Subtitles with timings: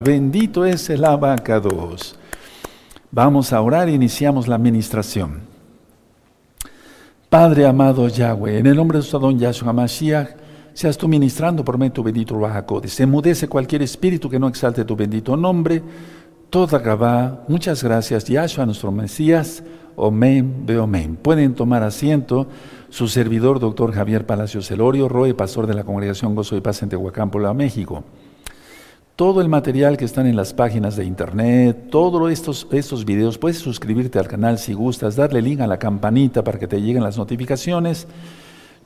[0.00, 2.16] Bendito es el abacados.
[3.10, 5.40] Vamos a orar, iniciamos la administración.
[7.28, 10.36] Padre amado Yahweh, en el nombre de su don Yahshua Mashiach,
[10.72, 12.92] seas tú ministrando por medio tu bendito abacados.
[12.92, 15.82] Se mudece cualquier espíritu que no exalte tu bendito nombre.
[16.48, 19.64] Toda Gabá, muchas gracias, Yahshua, nuestro Mesías.
[19.96, 21.16] Omen, Beomen.
[21.16, 22.46] Pueden tomar asiento
[22.88, 26.88] su servidor, doctor Javier Palacios Elorio, Roe, pastor de la Congregación Gozo y Paz en
[26.88, 28.04] Tehuacán, Puebla, México
[29.18, 33.58] todo el material que están en las páginas de internet, todos estos, estos videos, puedes
[33.58, 37.18] suscribirte al canal si gustas, darle link a la campanita para que te lleguen las
[37.18, 38.06] notificaciones.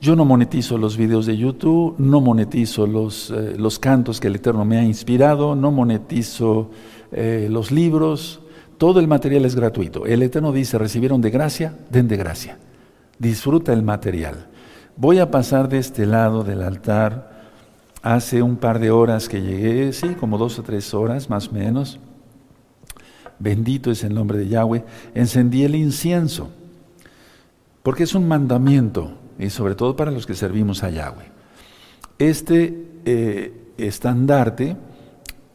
[0.01, 4.37] Yo no monetizo los videos de YouTube, no monetizo los, eh, los cantos que el
[4.37, 6.71] Eterno me ha inspirado, no monetizo
[7.11, 8.39] eh, los libros,
[8.79, 10.07] todo el material es gratuito.
[10.07, 12.57] El Eterno dice, recibieron de gracia, den de gracia.
[13.19, 14.47] Disfruta el material.
[14.97, 17.32] Voy a pasar de este lado del altar
[18.03, 21.53] Hace un par de horas que llegué, sí, como dos o tres horas más o
[21.53, 22.01] menos.
[23.39, 24.83] Bendito es el nombre de Yahweh.
[25.15, 26.49] Encendí el incienso,
[27.81, 31.31] porque es un mandamiento, y sobre todo para los que servimos a Yahweh.
[32.19, 34.75] Este eh, estandarte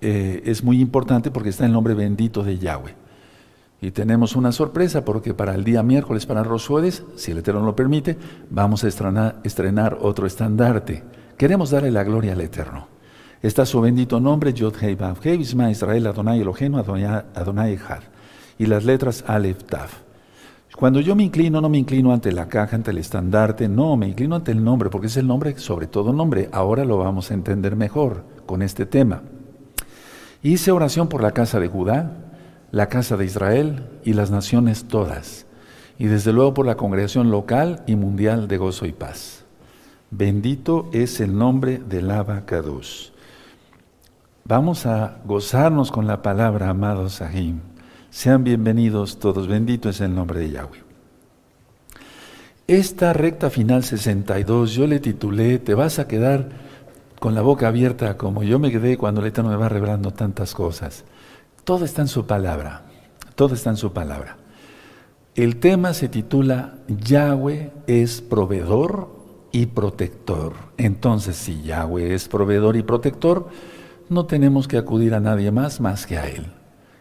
[0.00, 2.94] eh, es muy importante porque está el nombre bendito de Yahweh.
[3.82, 7.76] Y tenemos una sorpresa porque para el día miércoles, para Rosuedes, si el Eterno lo
[7.76, 8.16] permite,
[8.48, 11.04] vamos a estrenar otro estandarte
[11.38, 12.88] Queremos darle la gloria al Eterno.
[13.40, 18.02] Está su bendito nombre, Yod Hei Vav Hei, Israel Adonai Elohenu Adonai Echad.
[18.58, 19.88] Y las letras Aleph Tav.
[20.76, 24.08] Cuando yo me inclino, no me inclino ante la caja, ante el estandarte, no, me
[24.08, 26.48] inclino ante el nombre, porque es el nombre, sobre todo nombre.
[26.50, 29.22] Ahora lo vamos a entender mejor con este tema.
[30.42, 32.16] Hice oración por la casa de Judá,
[32.72, 35.46] la casa de Israel y las naciones todas,
[35.98, 39.44] y desde luego por la congregación local y mundial de gozo y paz.
[40.10, 43.12] Bendito es el nombre del Abacados.
[44.44, 47.60] Vamos a gozarnos con la palabra, amados Sahim.
[48.08, 49.46] Sean bienvenidos todos.
[49.46, 50.82] Bendito es el nombre de Yahweh.
[52.66, 56.48] Esta recta final 62 yo le titulé Te vas a quedar
[57.20, 60.54] con la boca abierta como yo me quedé cuando el Eterno me va revelando tantas
[60.54, 61.04] cosas.
[61.64, 62.86] Todo está en su palabra.
[63.34, 64.38] Todo está en su palabra.
[65.34, 69.17] El tema se titula Yahweh es proveedor
[69.52, 70.52] y protector.
[70.76, 73.48] Entonces, si Yahweh es proveedor y protector,
[74.08, 76.52] no tenemos que acudir a nadie más más que a Él.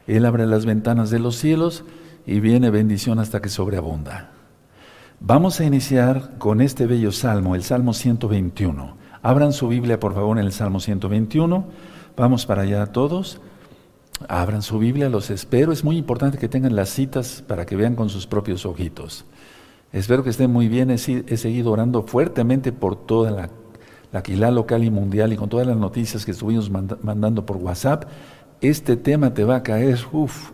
[0.08, 1.84] Él abre las ventanas de los cielos
[2.26, 4.32] y viene bendición hasta que sobreabunda.
[5.20, 8.98] Vamos a iniciar con este bello salmo, el Salmo 121.
[9.22, 11.66] Abran su Biblia, por favor, en el Salmo 121.
[12.16, 13.42] Vamos para allá todos.
[14.28, 15.72] Abran su Biblia, los espero.
[15.72, 19.26] Es muy importante que tengan las citas para que vean con sus propios ojitos.
[19.94, 20.92] Espero que estén muy bien.
[20.92, 23.50] He, seguido orando fuertemente por toda la,
[24.12, 28.06] la local y mundial y con todas las noticias que estuvimos mandando por WhatsApp.
[28.62, 30.52] Este tema te va a caer, uff,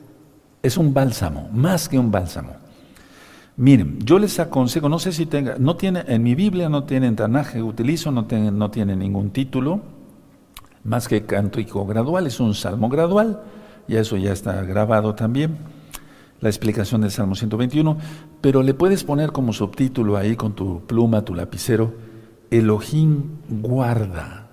[0.62, 2.56] es un bálsamo, más que un bálsamo.
[3.56, 7.08] Miren, yo les aconsejo, no sé si tenga, no tiene, en mi Biblia no tiene
[7.08, 9.82] entanaje, utilizo, no tiene, no tiene ningún título,
[10.84, 13.42] más que cántico gradual, es un salmo gradual,
[13.88, 15.58] y eso ya está grabado también
[16.44, 17.98] la explicación del Salmo 121,
[18.44, 21.94] pero le puedes poner como subtítulo ahí con tu pluma, tu lapicero,
[22.52, 24.50] Elohim guarda,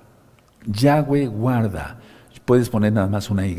[0.65, 1.99] Yahweh guarda.
[2.45, 3.57] Puedes poner nada más una Y,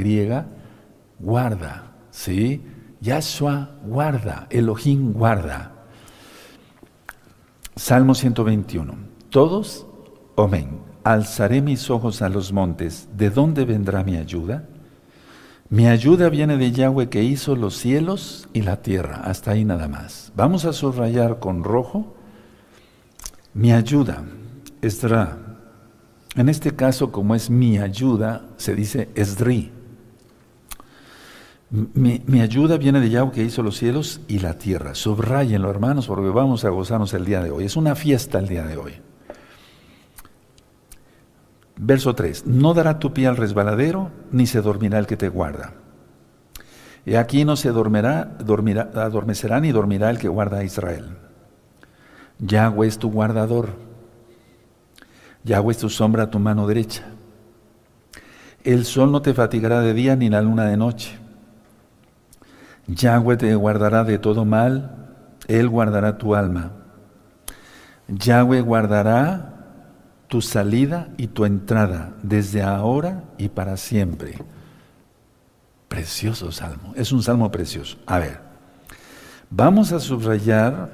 [1.20, 2.64] guarda, ¿sí?
[3.02, 5.74] Yahshua guarda, Elohim guarda.
[7.76, 8.94] Salmo 121.
[9.30, 9.86] Todos,
[10.38, 10.80] amén.
[11.04, 13.10] Alzaré mis ojos a los montes.
[13.18, 14.66] ¿De dónde vendrá mi ayuda?
[15.72, 19.22] Mi ayuda viene de Yahweh que hizo los cielos y la tierra.
[19.24, 20.34] Hasta ahí nada más.
[20.36, 22.14] Vamos a subrayar con rojo.
[23.54, 24.26] Mi ayuda,
[24.82, 25.38] Esdra.
[26.36, 29.72] En este caso, como es mi ayuda, se dice Esdri.
[31.70, 34.94] Mi, ayuda viene de Yahweh que hizo los cielos y la tierra.
[34.94, 37.64] Subrayenlo, hermanos, porque vamos a gozarnos el día de hoy.
[37.64, 38.96] Es una fiesta el día de hoy.
[41.84, 45.74] Verso 3, no dará tu pie al resbaladero, ni se dormirá el que te guarda.
[47.08, 51.18] Y aquí no se dormirá, dormirá, adormecerá ni dormirá el que guarda a Israel.
[52.38, 53.70] Yahweh es tu guardador.
[55.44, 57.06] Yahweh es tu sombra a tu mano derecha.
[58.64, 61.18] El sol no te fatigará de día ni la luna de noche.
[62.86, 65.16] Yahweh te guardará de todo mal,
[65.48, 66.74] Él guardará tu alma.
[68.08, 69.51] Yahweh guardará
[70.32, 74.36] tu salida y tu entrada desde ahora y para siempre.
[75.90, 77.98] Precioso salmo, es un salmo precioso.
[78.06, 78.40] A ver,
[79.50, 80.90] vamos a subrayar,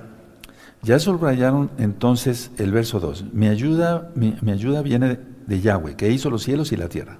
[0.81, 3.25] ya subrayaron entonces el verso 2.
[3.31, 4.11] Mi ayuda,
[4.51, 7.19] ayuda viene de Yahweh, que hizo los cielos y la tierra.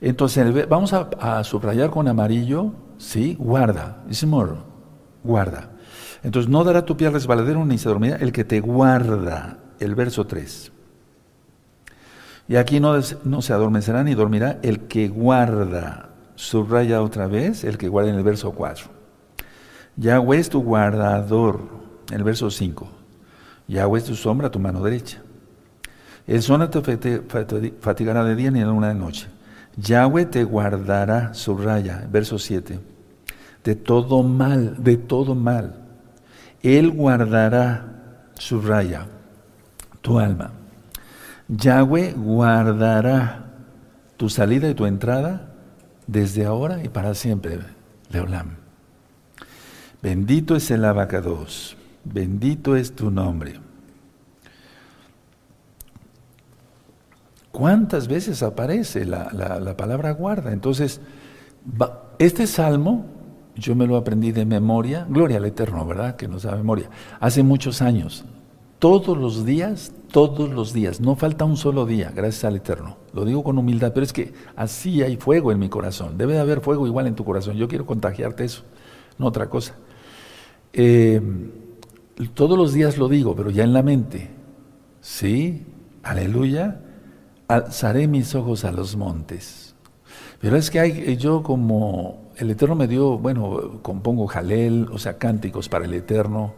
[0.00, 3.34] Entonces, vamos a, subrayar con amarillo, ¿sí?
[3.40, 4.52] Guarda, more,
[5.24, 5.72] guarda.
[6.22, 10.26] Entonces, no dará tu pie resbaladero ni se dormirá el que te guarda, el verso
[10.26, 10.72] 3.
[12.48, 16.10] Y aquí no, se adormecerá ni dormirá el que guarda.
[16.34, 18.86] Subraya otra vez el que guarda en el verso 4.
[19.96, 21.60] Yahweh es tu guardador,
[22.10, 22.88] en el verso 5.
[23.68, 25.22] Yahweh es tu sombra, tu mano derecha.
[26.26, 27.22] El sol no te
[27.80, 29.28] fatigará de día ni de luna de noche.
[29.76, 32.80] Yahweh te guardará, subraya, verso 7,
[33.62, 35.76] de todo mal, de todo mal.
[36.62, 39.06] Él guardará, subraya,
[40.00, 40.52] tu alma.
[41.48, 43.46] Yahweh guardará
[44.16, 45.52] tu salida y tu entrada
[46.06, 47.58] desde ahora y para siempre.
[48.10, 48.56] Leolam.
[50.02, 51.76] Bendito es el abacados.
[52.04, 53.60] Bendito es tu nombre.
[57.52, 60.52] ¿Cuántas veces aparece la, palabra guarda?
[60.52, 61.00] Entonces,
[62.18, 63.06] este salmo
[63.56, 66.16] yo me lo aprendí de memoria, gloria al Eterno, ¿verdad?
[66.16, 66.88] Que nos da memoria.
[67.18, 68.24] Hace muchos años,
[68.80, 72.96] todos los días, todos los días, no falta un solo día, gracias al Eterno.
[73.12, 76.18] Lo digo con humildad, pero es que así hay fuego en mi corazón.
[76.18, 77.56] Debe de haber fuego igual en tu corazón.
[77.56, 78.62] Yo quiero contagiarte eso,
[79.18, 79.76] no otra cosa.
[80.72, 81.20] Eh,
[82.34, 84.30] todos los días lo digo, pero ya en la mente.
[85.02, 85.66] ¿Sí?
[86.02, 86.80] Aleluya.
[87.48, 89.74] Alzaré mis ojos a los montes.
[90.40, 95.18] Pero es que hay, yo como el Eterno me dio, bueno, compongo jalel, o sea,
[95.18, 96.54] cánticos para el Eterno,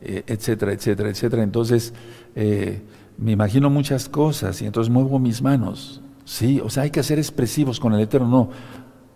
[0.00, 1.42] eh, etcétera, etcétera, etcétera.
[1.42, 1.94] Entonces,
[2.34, 2.82] eh,
[3.18, 6.00] me imagino muchas cosas y entonces muevo mis manos.
[6.24, 8.28] Sí, o sea, hay que ser expresivos con el Eterno.
[8.28, 8.50] No,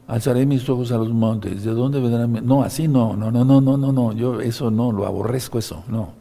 [0.07, 1.65] alzaré mis ojos a los montes.
[1.65, 2.47] ¿De dónde vendrán?
[2.47, 4.13] No, así no, no, no, no, no, no, no.
[4.13, 6.21] Yo eso no, lo aborrezco eso, no.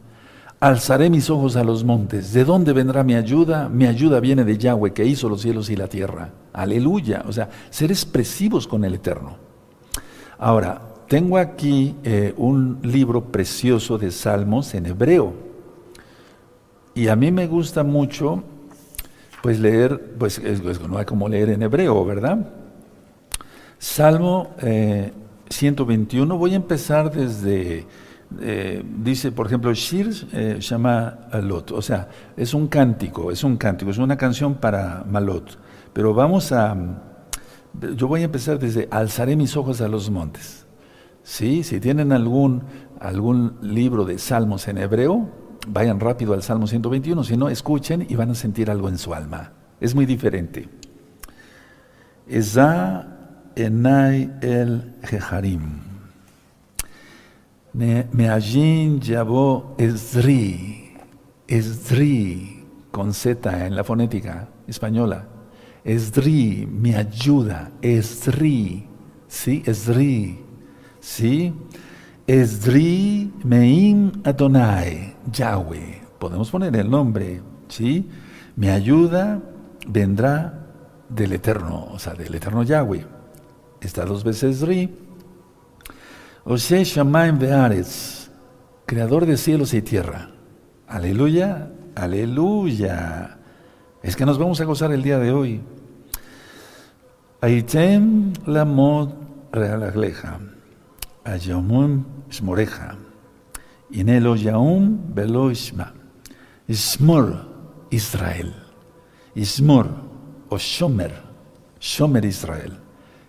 [0.60, 2.34] Alzaré mis ojos a los montes.
[2.34, 3.70] ¿De dónde vendrá mi ayuda?
[3.70, 6.32] Mi ayuda viene de Yahweh, que hizo los cielos y la tierra.
[6.52, 7.24] Aleluya.
[7.26, 9.36] O sea, ser expresivos con el Eterno.
[10.38, 15.32] Ahora, tengo aquí eh, un libro precioso de salmos en hebreo.
[16.94, 18.44] Y a mí me gusta mucho,
[19.42, 20.40] pues leer, pues
[20.88, 22.48] no hay como leer en hebreo, ¿verdad?
[23.76, 24.54] Salmo
[25.48, 27.88] 121, eh, voy a empezar desde
[28.40, 33.90] eh, dice, por ejemplo, Shir llama Alot, o sea, es un cántico, es un cántico,
[33.90, 35.58] es una canción para Malot.
[35.92, 36.76] Pero vamos a,
[37.96, 40.69] yo voy a empezar desde Alzaré mis ojos a los montes.
[41.22, 41.62] ¿Sí?
[41.62, 42.62] Si tienen algún,
[42.98, 45.28] algún libro de salmos en hebreo,
[45.68, 49.14] vayan rápido al Salmo 121, si no, escuchen y van a sentir algo en su
[49.14, 49.52] alma.
[49.80, 50.68] Es muy diferente.
[52.28, 53.06] Eza
[53.56, 55.80] enai el jeharim.
[57.72, 60.94] Meajin Yabo Esri,
[61.46, 65.26] Esri, con Z en la fonética española.
[65.84, 68.86] Esri, me ayuda, Esri,
[69.28, 69.62] ¿sí?
[69.64, 70.38] Esri,
[71.00, 71.52] ¿sí?
[72.26, 76.02] Esri Meim Adonai, Yahweh.
[76.18, 78.08] Podemos poner el nombre, ¿sí?
[78.56, 79.40] Me ayuda
[79.86, 80.66] vendrá
[81.08, 83.04] del Eterno, o sea, del Eterno Yahweh.
[83.80, 84.94] Está dos veces Esri
[86.44, 88.30] Ose Shamaim Beares,
[88.86, 90.30] creador de cielos y tierra.
[90.88, 93.38] Aleluya, aleluya.
[94.02, 95.60] Es que nos vamos a gozar el día de hoy.
[97.42, 99.10] Aitem lamod
[99.52, 100.40] realagleja,
[101.24, 102.96] ayamun smoreja,
[103.90, 105.92] inelo yaum velo isma,
[106.68, 107.48] ismor
[107.90, 108.54] Israel,
[109.34, 109.88] ismor
[110.48, 111.12] o shomer,
[111.80, 112.78] shomer Israel,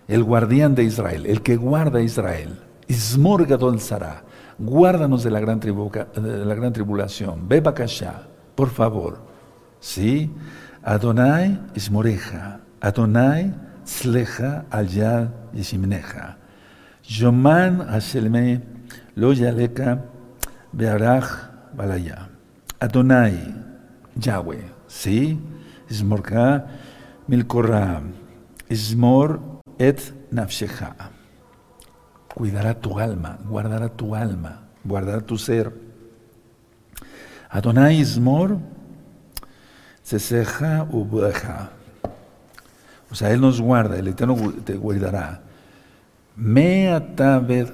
[0.08, 2.58] el guardián de Israel, el que guarda Israel.
[2.88, 3.78] Ismor Gadol
[4.58, 7.48] guárdanos de la gran, de la gran tribulación.
[8.54, 9.18] Por favor.
[9.80, 10.30] ¿Sí?
[10.82, 16.41] Adonai Ismoreja, Adonai Sleja Ayad Yishimneja.
[17.04, 18.60] Yoman Hashelme
[19.16, 20.02] Lo Yaleka
[20.72, 22.28] Bearach Balaya.
[22.80, 23.54] Adonai,
[24.20, 25.38] Yahweh, ¿sí?
[25.88, 26.66] Ismorka
[27.28, 28.02] Milkorra,
[28.68, 29.40] Ismor
[29.78, 30.00] et
[30.32, 30.96] Nafshecha
[32.34, 35.72] cuidará tu alma, guardará tu alma, guardará tu ser.
[37.50, 38.58] Adonai Ismor,
[40.02, 41.70] Seseja Ubeja.
[43.10, 45.42] O sea, Él nos guarda, el Eterno te guardará.
[46.36, 47.72] Me ataved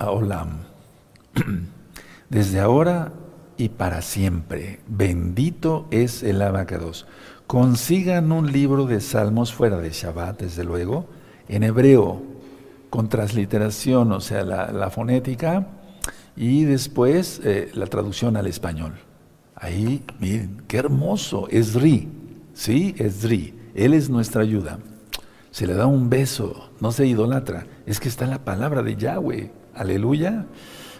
[0.00, 0.58] olam.
[2.28, 3.12] Desde ahora
[3.56, 4.80] y para siempre.
[4.86, 7.06] Bendito es el abacados.
[7.46, 11.06] Consigan un libro de salmos fuera de Shabbat, desde luego,
[11.48, 12.22] en hebreo
[12.90, 15.66] con transliteración, o sea, la, fonética,
[16.36, 18.94] y después eh, la traducción al español.
[19.54, 22.08] Ahí, miren, qué hermoso, Esri,
[22.52, 22.94] ¿sí?
[22.98, 24.78] Esri, Él es nuestra ayuda.
[25.56, 27.66] Se le da un beso, no se idolatra.
[27.86, 29.50] Es que está la palabra de Yahweh.
[29.74, 30.44] Aleluya.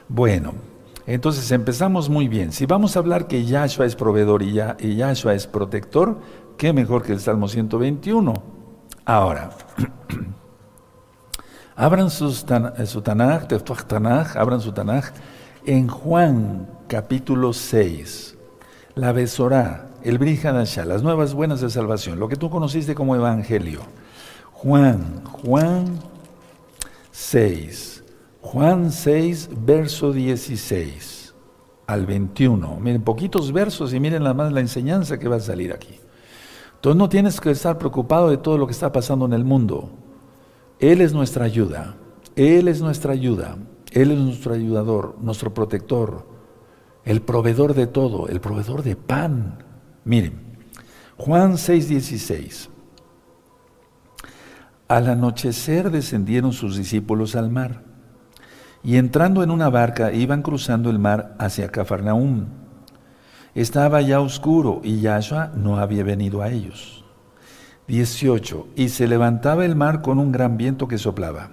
[0.08, 0.54] Bueno,
[1.06, 2.52] entonces empezamos muy bien.
[2.52, 6.20] Si vamos a hablar que Yahshua es proveedor y, Yahshua es protector,
[6.56, 8.32] qué mejor que el Salmo 121.
[9.04, 9.50] Ahora,
[11.76, 15.04] abran eh, su Tanaj, abran su Tanaj
[15.66, 18.38] en Juan capítulo 6.
[18.94, 23.82] La Besorá, el Brihadashá, las nuevas buenas de salvación, lo que tú conociste como evangelio.
[24.58, 25.98] Juan, Juan
[27.10, 28.04] 6.
[28.40, 31.34] Juan 6, verso 16
[31.86, 32.80] al 21.
[32.80, 36.00] Miren, poquitos versos y miren la enseñanza que va a salir aquí.
[36.76, 39.90] Entonces no tienes que estar preocupado de todo lo que está pasando en el mundo.
[40.78, 41.96] Él es nuestra ayuda.
[42.34, 43.58] Él es nuestra ayuda.
[43.92, 46.26] Él es nuestro ayudador, nuestro protector,
[47.04, 49.58] el proveedor de todo, el proveedor de pan.
[50.04, 50.40] Miren,
[51.16, 52.70] Juan 6, 16.
[54.88, 57.82] Al anochecer descendieron sus discípulos al mar
[58.86, 62.46] y entrando en una barca iban cruzando el mar hacia Cafarnaúm.
[63.56, 67.04] Estaba ya oscuro y Yahshua no había venido a ellos.
[67.88, 68.68] 18.
[68.76, 71.50] Y se levantaba el mar con un gran viento que soplaba.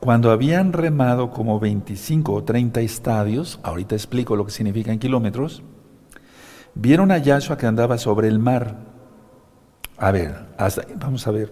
[0.00, 5.62] Cuando habían remado como 25 o 30 estadios, ahorita explico lo que significa en kilómetros,
[6.74, 8.87] vieron a Yahshua que andaba sobre el mar.
[9.98, 10.34] A ver,
[10.96, 11.50] vamos a ver.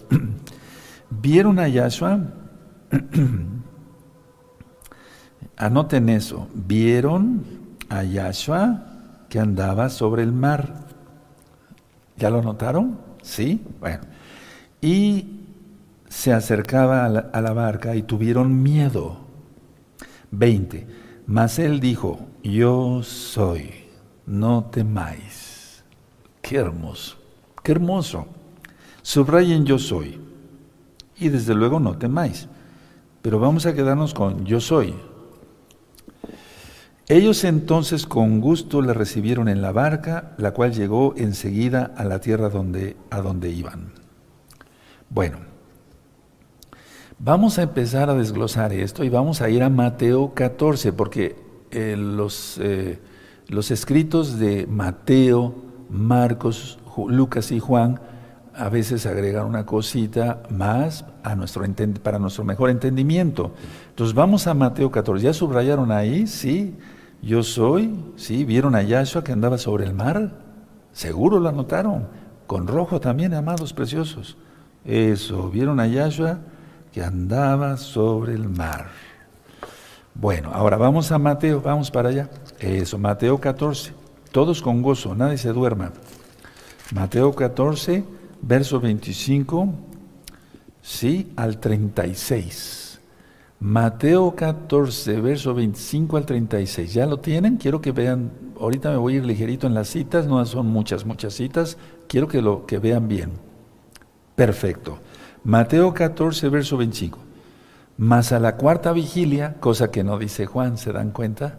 [1.10, 2.20] vieron a Yahshua
[5.56, 6.48] Anoten eso.
[6.54, 7.44] Vieron
[7.88, 8.84] a Yahshua
[9.28, 10.86] que andaba sobre el mar.
[12.16, 12.98] ¿Ya lo notaron?
[13.22, 13.64] Sí.
[13.80, 14.02] Bueno.
[14.80, 15.36] Y
[16.08, 19.18] se acercaba a la, barca y tuvieron miedo.
[20.30, 20.86] 20.
[21.26, 23.70] Mas él dijo, yo soy,
[24.26, 25.84] no temáis.
[26.42, 27.16] Qué hermoso,
[27.62, 28.26] qué hermoso.
[29.06, 30.18] Subrayen yo soy.
[31.16, 32.48] Y desde luego no temáis.
[33.22, 34.96] Pero vamos a quedarnos con yo soy.
[37.06, 42.20] Ellos entonces con gusto le recibieron en la barca, la cual llegó enseguida a la
[42.20, 43.92] tierra donde, a donde iban.
[45.08, 45.38] Bueno,
[47.20, 51.36] vamos a empezar a desglosar esto y vamos a ir a Mateo 14, porque
[51.70, 52.98] eh, los, eh,
[53.46, 55.54] los escritos de Mateo,
[55.90, 58.00] Marcos, Lucas y Juan
[58.56, 61.64] a veces agregan una cosita más a nuestro
[62.02, 63.52] para nuestro mejor entendimiento.
[63.90, 65.24] Entonces vamos a Mateo 14.
[65.24, 66.26] ¿Ya subrayaron ahí?
[66.26, 66.74] Sí.
[67.22, 68.44] Yo soy, ¿sí?
[68.44, 70.32] ¿Vieron a Yahshua que andaba sobre el mar?
[70.92, 72.08] Seguro lo anotaron.
[72.46, 74.36] Con rojo también, amados preciosos.
[74.84, 76.38] Eso, ¿vieron a Yahshua
[76.92, 78.86] que andaba sobre el mar?
[80.14, 82.30] Bueno, ahora vamos a Mateo, vamos para allá.
[82.60, 83.92] Eso, Mateo 14.
[84.30, 85.92] Todos con gozo, nadie se duerma.
[86.94, 88.04] Mateo 14,
[88.42, 89.68] verso 25,
[90.82, 93.00] sí, al 36.
[93.58, 96.92] Mateo 14, verso 25 al 36.
[96.92, 97.56] ¿Ya lo tienen?
[97.56, 101.06] Quiero que vean, ahorita me voy a ir ligerito en las citas, no son muchas,
[101.06, 103.32] muchas citas, quiero que lo que vean bien.
[104.34, 104.98] Perfecto.
[105.42, 107.18] Mateo 14, verso 25.
[107.96, 111.58] Más a la cuarta vigilia, cosa que no dice Juan, ¿se dan cuenta?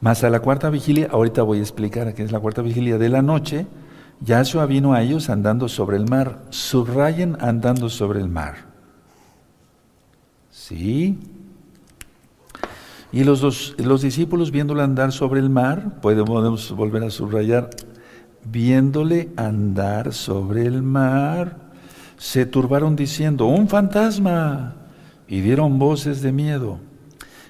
[0.00, 3.08] Más a la cuarta vigilia, ahorita voy a explicar qué es la cuarta vigilia de
[3.08, 3.66] la noche,
[4.20, 6.42] Yahshua vino a ellos andando sobre el mar.
[6.50, 8.66] Subrayen andando sobre el mar.
[10.50, 11.18] Sí.
[13.12, 17.70] Y los, dos, los discípulos viéndole andar sobre el mar, podemos volver a subrayar,
[18.44, 21.56] viéndole andar sobre el mar,
[22.18, 24.74] se turbaron diciendo, un fantasma,
[25.28, 26.78] y dieron voces de miedo.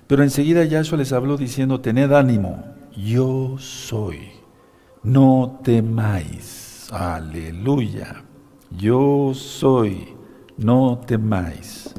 [0.06, 2.64] Pero enseguida Yahshua les habló diciendo, tened ánimo,
[2.96, 4.30] yo soy,
[5.06, 6.88] no temáis.
[6.92, 8.24] Aleluya,
[8.76, 10.16] yo soy,
[10.56, 11.94] no temáis.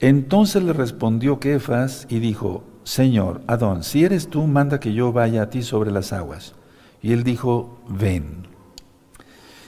[0.00, 5.42] Entonces le respondió Kefas y dijo, Señor, Adón, si eres tú, manda que yo vaya
[5.42, 6.54] a ti sobre las aguas.
[7.02, 8.46] Y él dijo, ven.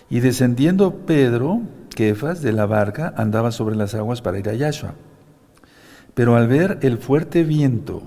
[0.08, 1.60] Y descendiendo Pedro,
[1.94, 4.94] Kefas, de la barca, andaba sobre las aguas para ir a Yahshua.
[6.14, 8.02] Pero al ver el fuerte viento,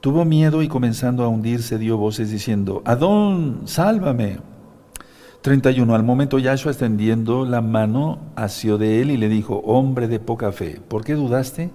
[0.00, 4.38] tuvo miedo y comenzando a hundirse dio voces diciendo, Adón, sálvame.
[5.42, 5.94] 31.
[5.94, 10.52] Al momento Yahshua extendiendo la mano hacia de él y le dijo, hombre de poca
[10.52, 11.70] fe, ¿por qué dudaste?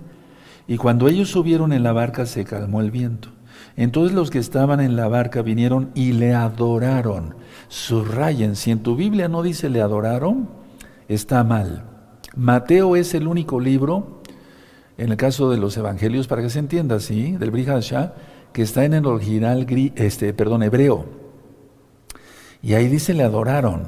[0.68, 3.30] Y cuando ellos subieron en la barca se calmó el viento.
[3.76, 7.36] Entonces los que estaban en la barca vinieron y le adoraron.
[7.70, 10.50] Subrayen, si en tu Biblia no dice le adoraron,
[11.08, 11.86] está mal.
[12.36, 14.22] Mateo es el único libro,
[14.98, 18.14] en el caso de los evangelios, para que se entienda así, del Brihadashah,
[18.52, 21.06] que está en el original este, perdón, hebreo.
[22.62, 23.88] Y ahí dice, le adoraron.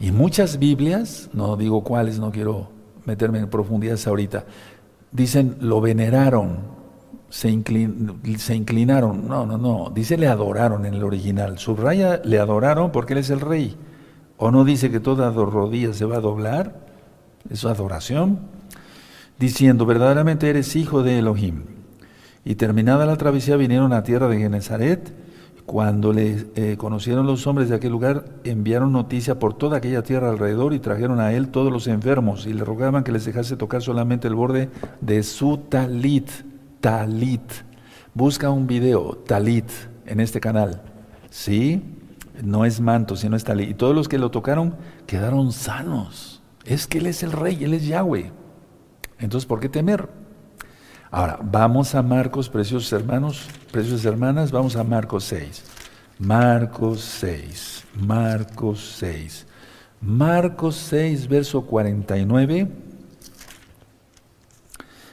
[0.00, 2.70] Y muchas Biblias, no digo cuáles, no quiero
[3.04, 4.44] meterme en profundidades ahorita,
[5.12, 6.58] dicen lo veneraron,
[7.28, 7.48] se,
[8.38, 9.28] se inclinaron.
[9.28, 11.58] No, no, no, dice le adoraron en el original.
[11.58, 13.76] Subraya le adoraron porque él es el rey.
[14.36, 16.86] ¿O no dice que toda rodilla se va a doblar?
[17.48, 18.40] Es adoración.
[19.42, 21.64] Diciendo, verdaderamente eres hijo de Elohim.
[22.44, 25.12] Y terminada la travesía vinieron a tierra de Genezaret
[25.66, 30.30] cuando le eh, conocieron los hombres de aquel lugar, enviaron noticia por toda aquella tierra
[30.30, 33.82] alrededor y trajeron a él todos los enfermos y le rogaban que les dejase tocar
[33.82, 34.70] solamente el borde
[35.00, 36.30] de su talit.
[36.80, 37.42] Talit.
[38.14, 39.68] Busca un video, talit,
[40.06, 40.82] en este canal.
[41.30, 41.82] ¿Sí?
[42.44, 43.70] No es manto, sino es talit.
[43.70, 46.40] Y todos los que lo tocaron quedaron sanos.
[46.64, 48.41] Es que Él es el rey, Él es Yahweh.
[49.22, 50.08] Entonces, ¿por qué temer?
[51.10, 55.64] Ahora, vamos a Marcos, preciosos hermanos, preciosas hermanas, vamos a Marcos 6.
[56.18, 59.46] Marcos 6, Marcos 6.
[60.00, 62.68] Marcos 6, verso 49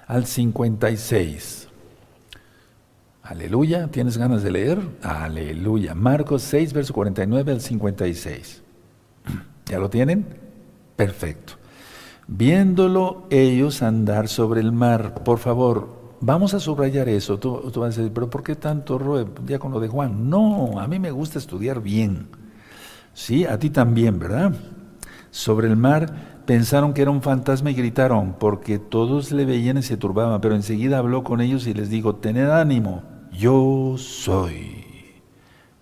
[0.08, 1.68] al 56.
[3.22, 4.80] Aleluya, ¿tienes ganas de leer?
[5.04, 5.94] Aleluya.
[5.94, 8.64] Marcos 6, verso 49 al 56.
[9.68, 10.26] ¿Ya lo tienen?
[10.96, 11.59] Perfecto.
[12.32, 15.90] Viéndolo ellos andar sobre el mar, por favor,
[16.22, 17.40] vamos a subrayar eso.
[17.40, 19.00] Tú, vas a decir, pero ¿por qué tanto
[19.60, 20.30] con lo de Juan?
[20.30, 22.28] No, a mí me gusta estudiar bien.
[23.16, 24.54] Sí, a ti también, ¿verdad?
[25.32, 29.82] Sobre el mar pensaron que era un fantasma y gritaron, porque todos le veían y
[29.82, 34.86] se turbaban, pero enseguida habló con ellos y les dijo, tened ánimo, yo soy,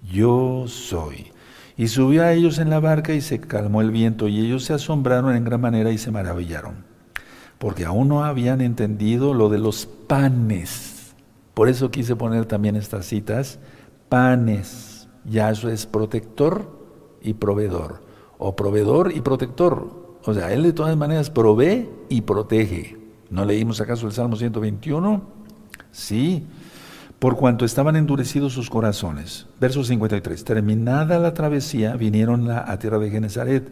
[0.02, 1.28] yo soy.
[1.78, 4.74] Y subió a ellos en la barca y se calmó el viento, y ellos se
[4.74, 6.86] asombraron en gran manera y se maravillaron,
[7.60, 11.14] porque aún no habían entendido lo de los panes.
[11.54, 13.60] Por eso quise poner también estas citas,
[14.10, 15.08] panes.
[15.24, 16.68] Ya eso es protector
[17.22, 18.02] y proveedor,
[18.40, 20.18] o proveedor y protector.
[20.24, 22.98] O sea, Él de todas maneras provee y protege.
[23.30, 25.22] ¿No leímos acaso el Salmo 121?
[25.92, 26.48] Sí
[27.20, 29.48] por cuanto estaban endurecidos sus corazones.
[29.60, 30.44] Verso 53.
[30.44, 33.70] Terminada la travesía, vinieron a tierra de Genezaret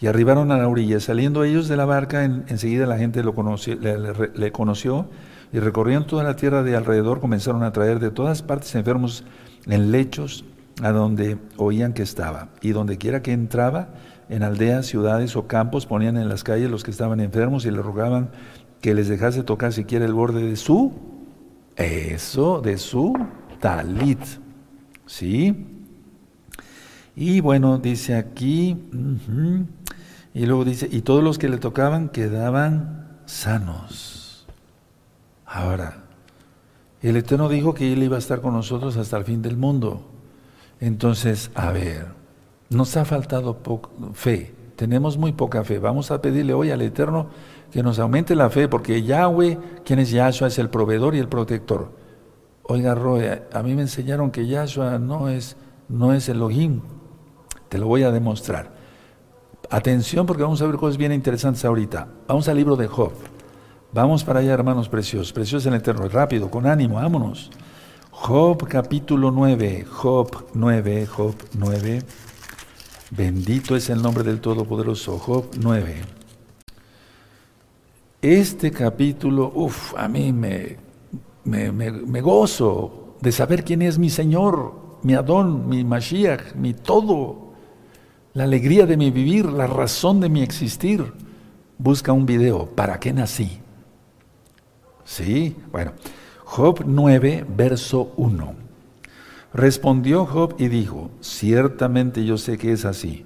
[0.00, 1.00] y arribaron a la orilla.
[1.00, 5.08] Saliendo ellos de la barca, enseguida la gente lo conoció, le, conoció
[5.52, 9.24] y recorriendo toda la tierra de alrededor, comenzaron a traer de todas partes enfermos
[9.66, 10.44] en lechos
[10.82, 12.50] a donde oían que estaba.
[12.62, 13.88] Y donde quiera que entraba,
[14.28, 17.82] en aldeas, ciudades o campos, ponían en las calles los que estaban enfermos y le
[17.82, 18.28] rogaban
[18.80, 21.17] que les dejase tocar siquiera el borde de su
[21.84, 23.14] eso de su
[23.60, 24.20] talit.
[25.06, 25.66] ¿Sí?
[27.16, 28.76] Y bueno, dice aquí,
[30.34, 34.46] y luego dice, y todos los que le tocaban quedaban sanos.
[35.44, 36.04] Ahora,
[37.02, 40.06] el Eterno dijo que Él iba a estar con nosotros hasta el fin del mundo.
[40.80, 42.06] Entonces, a ver,
[42.70, 43.58] nos ha faltado
[44.12, 45.78] fe, tenemos muy poca fe.
[45.78, 47.30] Vamos a pedirle hoy al Eterno
[47.70, 51.28] que nos aumente la fe, porque Yahweh, quien es Yahshua, es el proveedor y el
[51.28, 51.92] protector.
[52.62, 55.56] Oiga, Roe, a mí me enseñaron que Yahshua no es,
[55.88, 56.82] no es Elohim.
[57.68, 58.72] Te lo voy a demostrar.
[59.70, 62.08] Atención, porque vamos a ver cosas bien interesantes ahorita.
[62.26, 63.12] Vamos al libro de Job.
[63.92, 65.32] Vamos para allá, hermanos preciosos.
[65.32, 66.08] Preciosos en el eterno.
[66.08, 67.50] Rápido, con ánimo, vámonos.
[68.10, 69.84] Job capítulo 9.
[69.90, 72.02] Job 9, Job 9.
[73.10, 75.18] Bendito es el nombre del Todopoderoso.
[75.18, 76.17] Job 9.
[78.20, 80.76] Este capítulo, uff, a mí me,
[81.44, 87.52] me, gozo de saber quién es mi Señor, mi Adón, mi Mashiach, mi todo,
[88.34, 91.12] la alegría de mi vivir, la razón de mi existir.
[91.78, 93.60] Busca un video, ¿para qué nací?
[95.04, 95.92] Sí, bueno,
[96.42, 98.52] Job 9, verso 1.
[99.54, 103.24] Respondió Job y dijo, ciertamente yo sé que es así.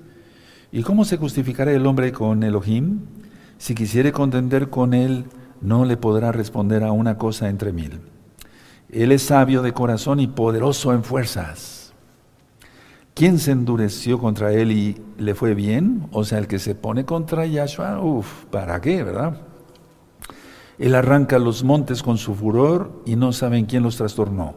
[0.70, 3.00] ¿Y cómo se justificará el hombre con Elohim?
[3.62, 5.26] Si quisiere contender con él,
[5.60, 8.00] no le podrá responder a una cosa entre mil.
[8.90, 11.92] Él es sabio de corazón y poderoso en fuerzas.
[13.14, 16.08] ¿Quién se endureció contra él y le fue bien?
[16.10, 19.36] O sea, el que se pone contra Yahshua, uff, ¿para qué, verdad?
[20.76, 24.56] Él arranca los montes con su furor y no saben quién los trastornó.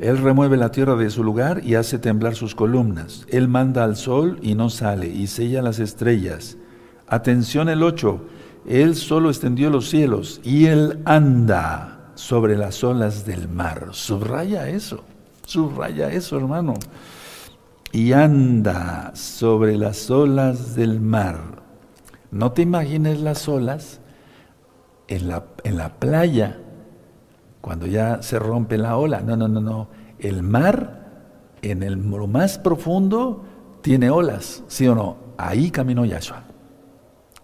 [0.00, 3.26] Él remueve la tierra de su lugar y hace temblar sus columnas.
[3.28, 6.56] Él manda al sol y no sale y sella las estrellas.
[7.06, 8.20] Atención el 8.
[8.66, 13.88] Él solo extendió los cielos y Él anda sobre las olas del mar.
[13.92, 15.02] Subraya eso,
[15.46, 16.74] subraya eso, hermano.
[17.92, 21.62] Y anda sobre las olas del mar.
[22.30, 24.00] No te imagines las olas
[25.08, 26.60] en la, en la playa,
[27.60, 29.20] cuando ya se rompe la ola.
[29.20, 29.88] No, no, no, no.
[30.18, 31.08] El mar,
[31.62, 33.44] en el lo más profundo,
[33.82, 35.16] tiene olas, ¿sí o no?
[35.36, 36.44] Ahí caminó Yahshua.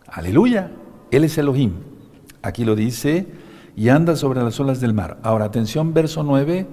[0.07, 0.71] Aleluya.
[1.17, 1.73] Él es Elohim.
[2.43, 3.27] Aquí lo dice,
[3.75, 5.19] y anda sobre las olas del mar.
[5.23, 6.67] Ahora, atención, verso 9.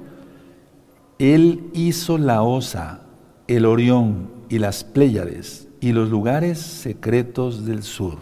[1.18, 3.04] Él hizo la osa,
[3.48, 8.18] el Orión y las Pléyades y los lugares secretos del sur.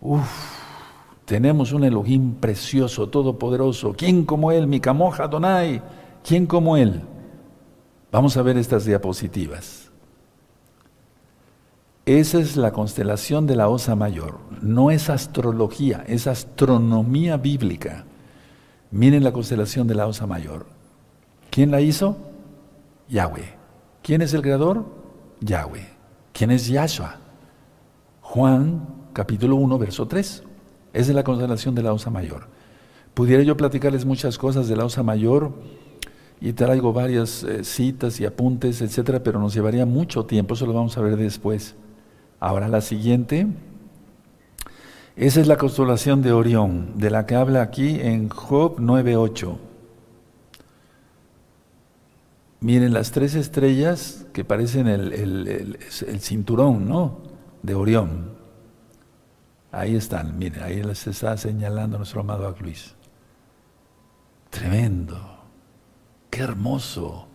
[0.00, 0.22] Uf,
[1.24, 3.92] tenemos un Elohim precioso, todopoderoso.
[3.92, 4.68] ¿Quién como Él?
[4.68, 5.82] Mi camoja Donai.
[6.22, 7.02] ¿Quién como Él?
[8.12, 9.85] Vamos a ver estas diapositivas.
[12.06, 14.38] Esa es la constelación de la Osa Mayor.
[14.62, 18.04] No es astrología, es astronomía bíblica.
[18.92, 20.66] Miren la constelación de la Osa Mayor.
[21.50, 22.16] ¿Quién la hizo?
[23.08, 23.56] Yahweh.
[24.04, 24.84] ¿Quién es el creador?
[25.40, 25.88] Yahweh.
[26.32, 27.16] ¿Quién es Yahshua?
[28.20, 30.44] Juan capítulo 1, verso 3.
[30.92, 32.46] Esa es la constelación de la Osa Mayor.
[33.14, 35.54] Pudiera yo platicarles muchas cosas de la Osa Mayor
[36.40, 40.72] y traigo varias eh, citas y apuntes, etcétera, pero nos llevaría mucho tiempo, eso lo
[40.72, 41.74] vamos a ver después.
[42.46, 43.48] Ahora la siguiente.
[45.16, 49.58] Esa es la constelación de Orión, de la que habla aquí en Job 9.8.
[52.60, 55.76] Miren las tres estrellas que parecen el,
[56.20, 57.18] cinturón, ¿no?
[57.64, 58.36] De Orión.
[59.72, 62.94] Ahí están, miren, ahí les está señalando nuestro amado Luis.
[64.50, 65.18] Tremendo,
[66.30, 67.26] qué hermoso.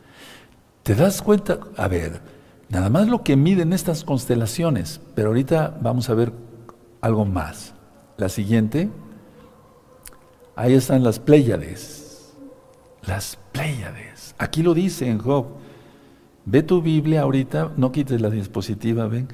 [0.84, 1.60] ¿Te das cuenta?
[1.76, 2.22] A ver,
[2.72, 6.32] nada más lo que miden estas constelaciones, pero ahorita vamos a ver
[7.02, 7.74] algo más.
[8.18, 8.90] La siguiente,
[10.56, 12.34] ahí están las Pléyades.
[13.04, 14.36] Las Pléyades.
[14.38, 15.48] Aquí lo dice en Job.
[16.46, 19.28] Ve tu Biblia ahorita, no quites la dispositiva, ven.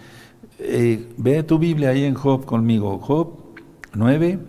[0.60, 2.98] Eh, ve tu Biblia ahí en Job conmigo.
[2.98, 3.34] Job
[3.94, 4.40] 9,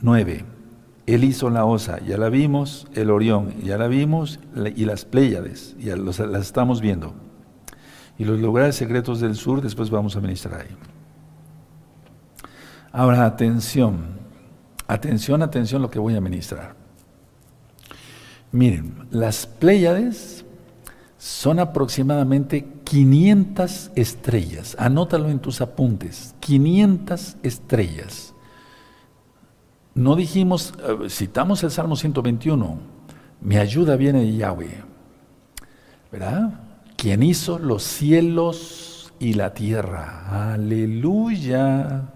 [0.00, 0.44] 9.
[1.06, 4.40] Él hizo la osa, ya la vimos, el Orión, ya la vimos,
[4.76, 7.23] y las Pléyades, ya las estamos viendo.
[8.18, 10.76] Y los lugares secretos del sur, después vamos a ministrar ahí.
[12.92, 14.18] Ahora, atención,
[14.86, 16.76] atención, atención lo que voy a ministrar.
[18.52, 20.44] Miren, las Pléyades
[21.18, 24.76] son aproximadamente 500 estrellas.
[24.78, 26.36] Anótalo en tus apuntes.
[26.38, 28.34] 500 estrellas.
[29.94, 32.78] No dijimos, eh, citamos el Salmo 121,
[33.40, 34.84] mi ayuda viene de Yahweh.
[36.12, 36.63] ¿Verdad?
[37.04, 40.52] Quien hizo los cielos y la tierra.
[40.54, 42.08] Aleluya.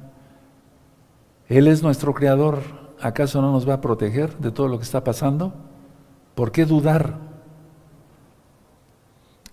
[1.47, 2.63] Él es nuestro creador.
[2.99, 5.53] ¿Acaso no nos va a proteger de todo lo que está pasando?
[6.35, 7.19] ¿Por qué dudar?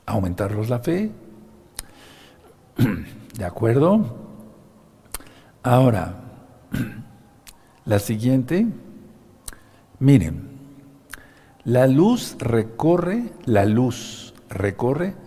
[0.05, 1.11] Aumentarlos la fe.
[3.37, 4.15] ¿De acuerdo?
[5.63, 6.15] Ahora,
[7.83, 8.67] la siguiente.
[9.99, 10.47] Miren,
[11.65, 15.24] la luz recorre, la luz recorre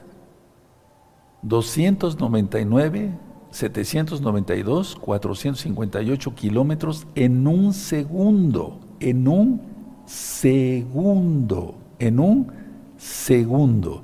[1.43, 3.13] 299,
[3.51, 9.61] 792, 458 kilómetros en un segundo, en un
[10.07, 12.53] segundo, en un
[12.97, 14.03] segundo.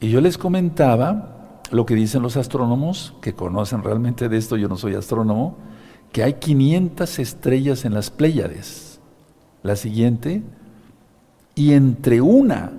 [0.00, 4.68] Y yo les comentaba lo que dicen los astrónomos, que conocen realmente de esto, yo
[4.68, 5.56] no soy astrónomo,
[6.12, 9.00] que hay 500 estrellas en las Pléyades.
[9.62, 10.42] La siguiente,
[11.54, 12.72] y entre una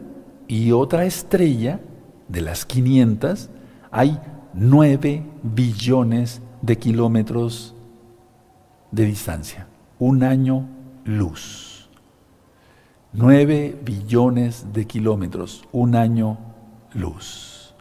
[0.48, 1.82] y otra estrella
[2.30, 3.50] de las 500
[3.92, 4.20] hay
[4.54, 7.76] 9 billones de kilómetros
[8.92, 9.68] de distancia,
[10.00, 10.68] un año
[11.06, 11.90] luz.
[13.14, 16.38] 9 billones de kilómetros, un año
[16.94, 17.74] luz.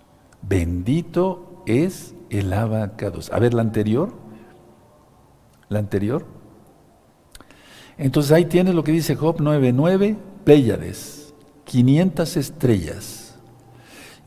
[0.43, 3.31] Bendito es el abacados.
[3.33, 4.13] A ver, la anterior.
[5.69, 6.25] La anterior.
[7.99, 13.39] Entonces ahí tienes lo que dice Job 9:9, Pléyades, 500 estrellas.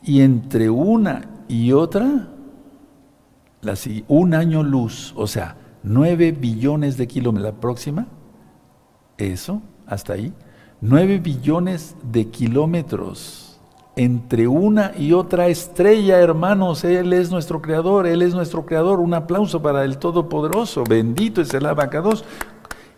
[0.04, 2.28] Y entre una y otra,
[4.08, 7.54] un año luz, o sea, 9 billones de kilómetros.
[7.54, 8.06] La próxima,
[9.18, 10.32] eso, hasta ahí.
[10.80, 13.60] 9 billones de kilómetros
[13.94, 16.84] entre una y otra estrella, hermanos.
[16.84, 19.00] Él es nuestro creador, Él es nuestro creador.
[19.00, 20.84] Un aplauso para el Todopoderoso.
[20.84, 22.24] Bendito es el abacados.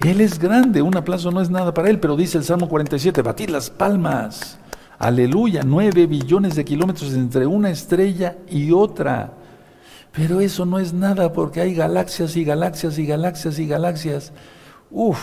[0.00, 3.22] Él es grande, un aplauso no es nada para Él, pero dice el Salmo 47,
[3.22, 4.58] batid las palmas.
[4.98, 9.32] Aleluya, 9 billones de kilómetros entre una estrella y otra.
[10.12, 14.32] Pero eso no es nada porque hay galaxias y galaxias y galaxias y galaxias.
[14.90, 15.18] Uf,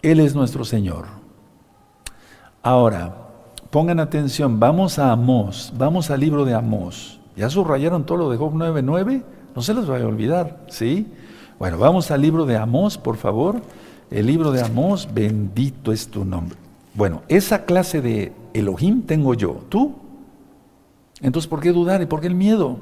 [0.00, 1.04] Él es nuestro Señor.
[2.62, 3.14] Ahora,
[3.70, 7.20] pongan atención, vamos a Amós, vamos al libro de Amós.
[7.36, 9.22] ¿Ya subrayaron todo lo de Job 9.9?
[9.54, 11.06] No se les vaya a olvidar, ¿sí?
[11.58, 13.60] Bueno, vamos al libro de Amós, por favor.
[14.10, 16.56] El libro de Amós, bendito es tu nombre.
[16.94, 19.60] Bueno, esa clase de Elohim tengo yo.
[19.68, 19.94] ¿Tú?
[21.20, 22.78] Entonces, ¿por qué dudar y por qué el miedo?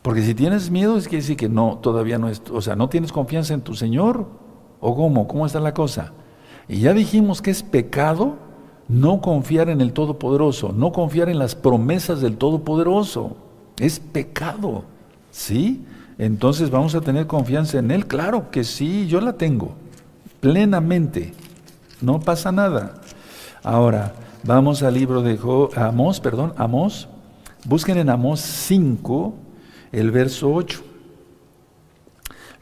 [0.00, 2.88] Porque si tienes miedo es que decir que no, todavía no es, o sea, no
[2.88, 4.26] tienes confianza en tu Señor.
[4.80, 5.26] ¿O cómo?
[5.26, 6.12] ¿Cómo está la cosa?
[6.68, 8.36] Y ya dijimos que es pecado
[8.88, 13.36] no confiar en el Todopoderoso, no confiar en las promesas del Todopoderoso.
[13.78, 14.84] Es pecado.
[15.30, 15.84] ¿Sí?
[16.16, 18.06] Entonces vamos a tener confianza en Él.
[18.06, 19.74] Claro que sí, yo la tengo.
[20.40, 21.32] Plenamente.
[22.00, 22.94] No pasa nada.
[23.62, 25.38] Ahora, vamos al libro de
[25.76, 27.08] Amós, perdón, Amós.
[27.64, 29.34] Busquen en Amós 5,
[29.92, 30.82] el verso 8.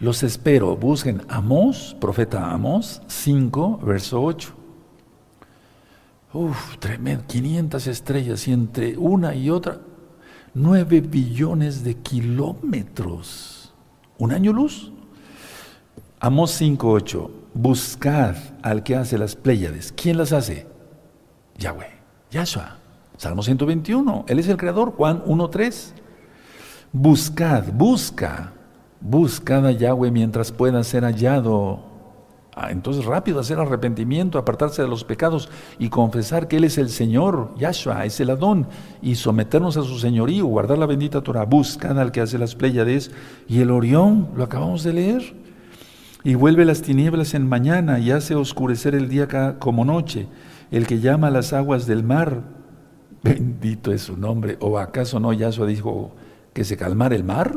[0.00, 4.54] Los espero, busquen Amós, profeta Amós 5, verso 8.
[6.32, 9.80] Uf, tremendo, 500 estrellas y entre una y otra,
[10.54, 13.72] 9 billones de kilómetros.
[14.18, 14.92] ¿Un año luz?
[16.20, 17.30] Amós 5, 8.
[17.54, 19.92] Buscad al que hace las Pléyades.
[19.92, 20.75] ¿Quién las hace?
[21.58, 21.90] Yahweh,
[22.30, 22.76] Yahshua.
[23.16, 24.92] Salmo 121, Él es el creador.
[24.92, 25.92] Juan 1.3.
[26.92, 28.52] Buscad, busca,
[29.00, 31.80] buscad a Yahweh mientras pueda ser hallado.
[32.54, 36.88] Ah, entonces rápido hacer arrepentimiento, apartarse de los pecados y confesar que Él es el
[36.88, 38.66] Señor, Yahshua, es el Adón,
[39.02, 41.44] y someternos a su señorío, guardar la bendita Torah.
[41.44, 43.10] Buscad al que hace las Pléyades
[43.46, 45.34] y el Orión, lo acabamos de leer.
[46.24, 50.26] Y vuelve las tinieblas en mañana y hace oscurecer el día como noche
[50.70, 52.42] el que llama las aguas del mar,
[53.22, 54.56] bendito es su nombre.
[54.60, 56.12] ¿O acaso no Yahshua dijo
[56.52, 57.54] que se calmara el mar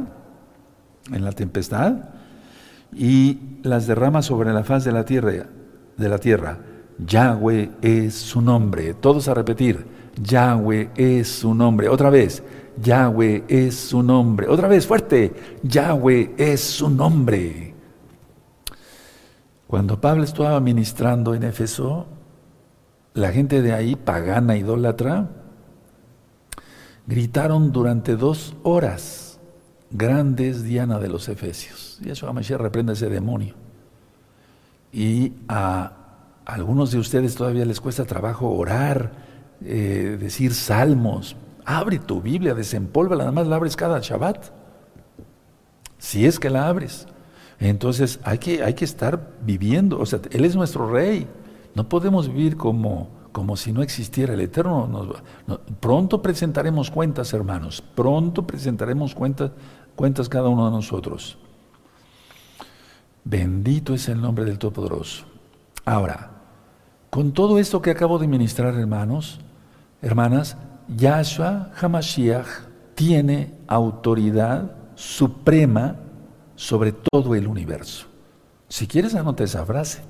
[1.11, 2.09] en la tempestad?
[2.93, 5.47] Y las derrama sobre la faz de la tierra,
[5.97, 6.59] de la tierra.
[7.05, 8.93] Yahweh es su nombre.
[8.93, 9.85] Todos a repetir.
[10.21, 11.87] Yahweh es su nombre.
[11.87, 12.43] Otra vez.
[12.81, 14.47] Yahweh es su nombre.
[14.47, 15.33] Otra vez, fuerte.
[15.63, 17.73] Yahweh es su nombre.
[19.67, 22.07] Cuando Pablo estaba ministrando en Éfeso,
[23.13, 25.29] la gente de ahí, pagana, idólatra,
[27.07, 29.39] gritaron durante dos horas,
[29.91, 31.99] grandes Diana de los Efesios.
[32.03, 33.55] Y eso Mashiach reprende ese demonio.
[34.91, 35.93] Y a
[36.45, 39.11] algunos de ustedes todavía les cuesta trabajo orar,
[39.63, 41.35] eh, decir salmos.
[41.65, 44.51] Abre tu Biblia, desempólvala, nada más la abres cada Shabbat.
[45.97, 47.07] Si es que la abres.
[47.59, 51.27] Entonces hay que, hay que estar viviendo, o sea, Él es nuestro rey.
[51.75, 55.13] No podemos vivir como, como si no existiera el Eterno.
[55.79, 57.82] pronto presentaremos cuentas, hermanos.
[57.95, 59.51] Pronto presentaremos cuentas,
[59.95, 61.38] cuentas cada uno de nosotros.
[63.23, 65.25] Bendito es el nombre del Todopoderoso.
[65.86, 66.32] Ahora,
[67.10, 69.39] con todo esto que acabo de ministrar, hermanos,
[70.01, 72.47] hermanas, Yahshua Hamashiach
[72.95, 75.95] tiene autoridad suprema
[76.55, 78.08] sobre todo el universo.
[78.67, 80.01] Si quieres, anota esa frase.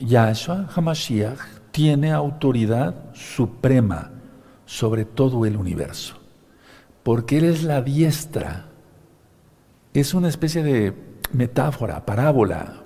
[0.00, 1.38] Yahshua Hamashiach
[1.70, 4.10] tiene autoridad suprema
[4.64, 6.14] sobre todo el universo,
[7.02, 8.66] porque Él es la diestra.
[9.92, 10.94] Es una especie de
[11.32, 12.82] metáfora, parábola.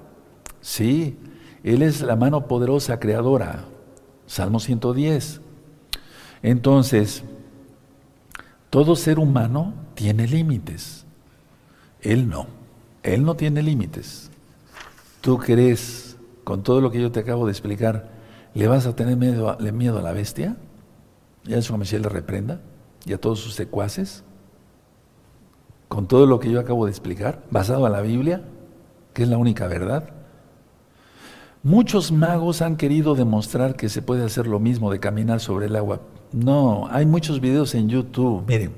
[0.60, 1.16] Sí,
[1.62, 3.64] Él es la mano poderosa creadora.
[4.26, 5.40] Salmo 110.
[6.42, 7.22] Entonces,
[8.70, 11.04] todo ser humano tiene límites.
[12.00, 12.46] Él no.
[13.02, 14.30] Él no tiene límites.
[15.20, 16.13] ¿Tú crees
[16.44, 18.10] con todo lo que yo te acabo de explicar,
[18.54, 20.56] ¿le vas a tener miedo a, miedo a la bestia?
[21.44, 22.60] ¿Y a su le reprenda?
[23.04, 24.24] ¿Y a todos sus secuaces?
[25.88, 28.42] Con todo lo que yo acabo de explicar, basado en la Biblia,
[29.12, 30.10] que es la única verdad.
[31.62, 35.76] Muchos magos han querido demostrar que se puede hacer lo mismo de caminar sobre el
[35.76, 36.00] agua.
[36.32, 38.44] No, hay muchos videos en YouTube.
[38.46, 38.72] Miren,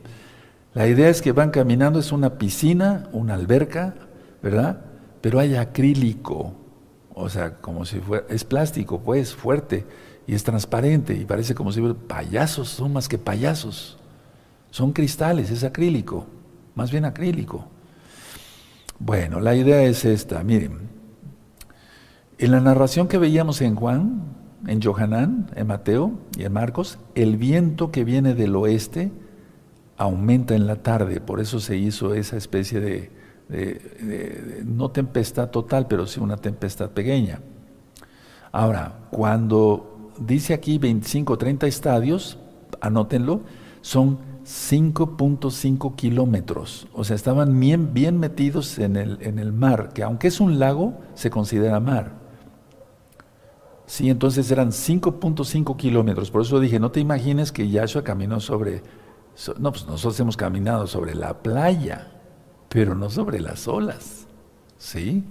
[0.74, 3.94] la idea es que van caminando, es una piscina, una alberca,
[4.42, 4.82] ¿verdad?
[5.20, 6.52] Pero hay acrílico,
[7.18, 9.86] o sea, como si fuera, es plástico, pues, fuerte,
[10.26, 13.96] y es transparente, y parece como si fuera payasos, son más que payasos.
[14.70, 16.26] Son cristales, es acrílico,
[16.74, 17.66] más bien acrílico.
[18.98, 20.90] Bueno, la idea es esta, miren.
[22.36, 24.22] En la narración que veíamos en Juan,
[24.66, 29.10] en Johanán, en Mateo y en Marcos, el viento que viene del oeste
[29.96, 33.15] aumenta en la tarde, por eso se hizo esa especie de,
[33.48, 37.40] no tempestad total, pero sí una tempestad pequeña.
[38.52, 42.38] Ahora, cuando dice aquí 25, 30 estadios,
[42.80, 43.42] anótenlo,
[43.82, 46.88] son 5.5 kilómetros.
[46.92, 50.58] O sea, estaban bien, bien metidos en el, en el mar, que aunque es un
[50.58, 52.12] lago, se considera mar.
[53.86, 56.30] Sí, entonces eran 5.5 kilómetros.
[56.30, 58.82] Por eso dije, no te imagines que Yahshua caminó sobre...
[59.58, 62.15] no, pues nosotros hemos caminado sobre la playa
[62.68, 64.26] pero no sobre las olas.
[64.78, 65.24] ¿Sí?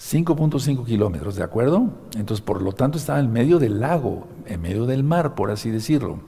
[0.00, 1.90] 5.5 kilómetros, ¿de acuerdo?
[2.16, 5.70] Entonces, por lo tanto, estaba en medio del lago, en medio del mar, por así
[5.70, 6.20] decirlo.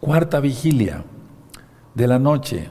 [0.00, 1.04] Cuarta vigilia
[1.94, 2.70] de la noche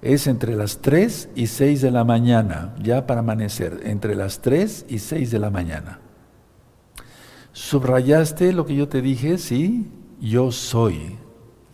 [0.00, 4.86] es entre las 3 y 6 de la mañana, ya para amanecer, entre las 3
[4.88, 5.98] y 6 de la mañana.
[7.52, 9.38] ¿Subrayaste lo que yo te dije?
[9.38, 9.90] Sí,
[10.20, 11.16] yo soy.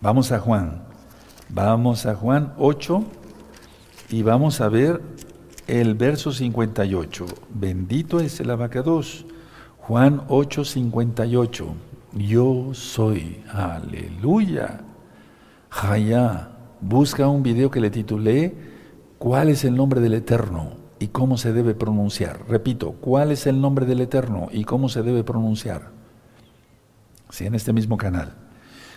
[0.00, 0.82] Vamos a Juan.
[1.48, 3.04] Vamos a Juan 8
[4.10, 5.00] y vamos a ver
[5.66, 7.26] el verso 58.
[7.54, 9.24] Bendito es el abacados.
[9.78, 11.66] Juan 8, 58.
[12.14, 13.42] Yo soy.
[13.52, 14.80] Aleluya.
[15.70, 16.48] Jaya.
[16.80, 18.54] Busca un video que le titulé
[19.20, 22.40] ¿Cuál es el nombre del Eterno y cómo se debe pronunciar?
[22.48, 25.90] Repito, ¿cuál es el nombre del Eterno y cómo se debe pronunciar?
[27.28, 28.32] Sí, en este mismo canal.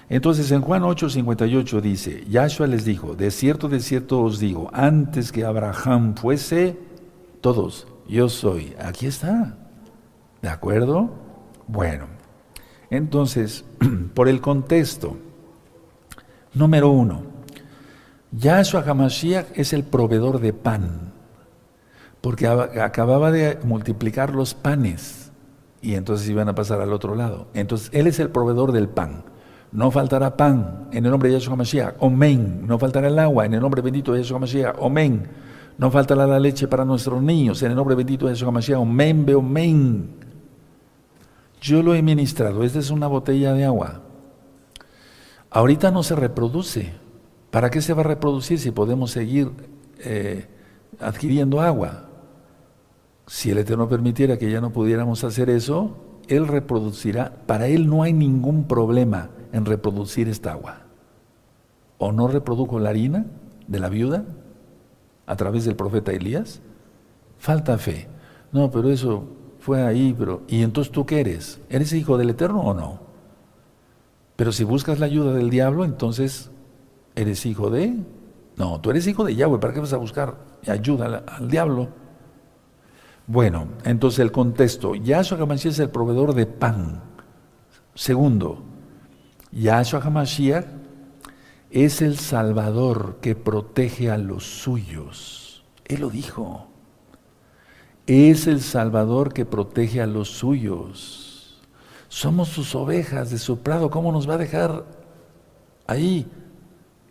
[0.10, 5.32] Entonces en Juan 8:58 dice, Yahshua les dijo, de cierto, de cierto os digo, antes
[5.32, 6.78] que Abraham fuese,
[7.42, 8.76] todos, yo soy.
[8.80, 9.58] Aquí está.
[10.42, 11.10] ¿De acuerdo?
[11.68, 12.06] Bueno,
[12.90, 13.66] entonces,
[14.14, 15.18] por el contexto,
[16.54, 17.24] número uno,
[18.32, 21.14] Yahshua HaMashiach es el proveedor de pan,
[22.22, 25.32] porque acababa de multiplicar los panes
[25.82, 27.48] y entonces iban a pasar al otro lado.
[27.54, 29.24] Entonces, Él es el proveedor del pan.
[29.74, 31.96] No faltará pan en el nombre de Yahshua HaMashiach.
[32.00, 32.68] Omen.
[32.68, 34.76] No faltará el agua en el nombre bendito de Yahshua HaMashiach.
[34.78, 35.28] Omen.
[35.80, 38.80] No faltará la leche para nuestros niños en el nombre bendito de Yahshua HaMashiach.
[38.80, 40.10] Omen, be omen.
[41.60, 42.64] Yo lo he ministrado.
[42.64, 44.02] Esta es una botella de agua.
[45.50, 46.94] Ahorita no se reproduce.
[47.50, 49.52] ¿Para qué se va a reproducir si podemos seguir
[50.00, 50.46] eh,
[51.00, 52.10] adquiriendo agua?
[53.26, 57.34] Si el Eterno permitiera que ya no pudiéramos hacer eso, Él reproducirá.
[57.48, 60.82] Para Él no hay ningún problema en reproducir esta agua.
[62.00, 63.26] ¿O no reprodujo la harina
[63.68, 64.26] de la viuda
[65.26, 66.60] a través del profeta Elías?
[67.38, 68.10] Falta fe.
[68.52, 69.24] No, pero eso
[69.60, 71.62] fue ahí, pero ¿y entonces tú qué eres?
[71.70, 73.00] ¿Eres hijo del Eterno o no?
[74.36, 76.52] Pero si buscas la ayuda del diablo, entonces
[77.16, 77.96] eres hijo de...
[78.58, 80.36] No, tú eres hijo de Yahweh, ¿para qué vas a buscar
[80.68, 81.90] ayuda al, diablo?
[83.26, 87.02] Bueno, entonces el contexto, Yahshua HaMashiach es el proveedor de pan.
[87.96, 88.64] Segundo,
[89.54, 90.66] Yahshua HaMashiach
[91.70, 95.64] es el Salvador que protege a los suyos.
[95.86, 96.68] Él lo dijo.
[98.06, 101.62] Es el Salvador que protege a los suyos.
[102.10, 103.90] Somos sus ovejas de su prado.
[103.90, 104.86] ¿Cómo nos va a dejar
[105.88, 106.28] ahí?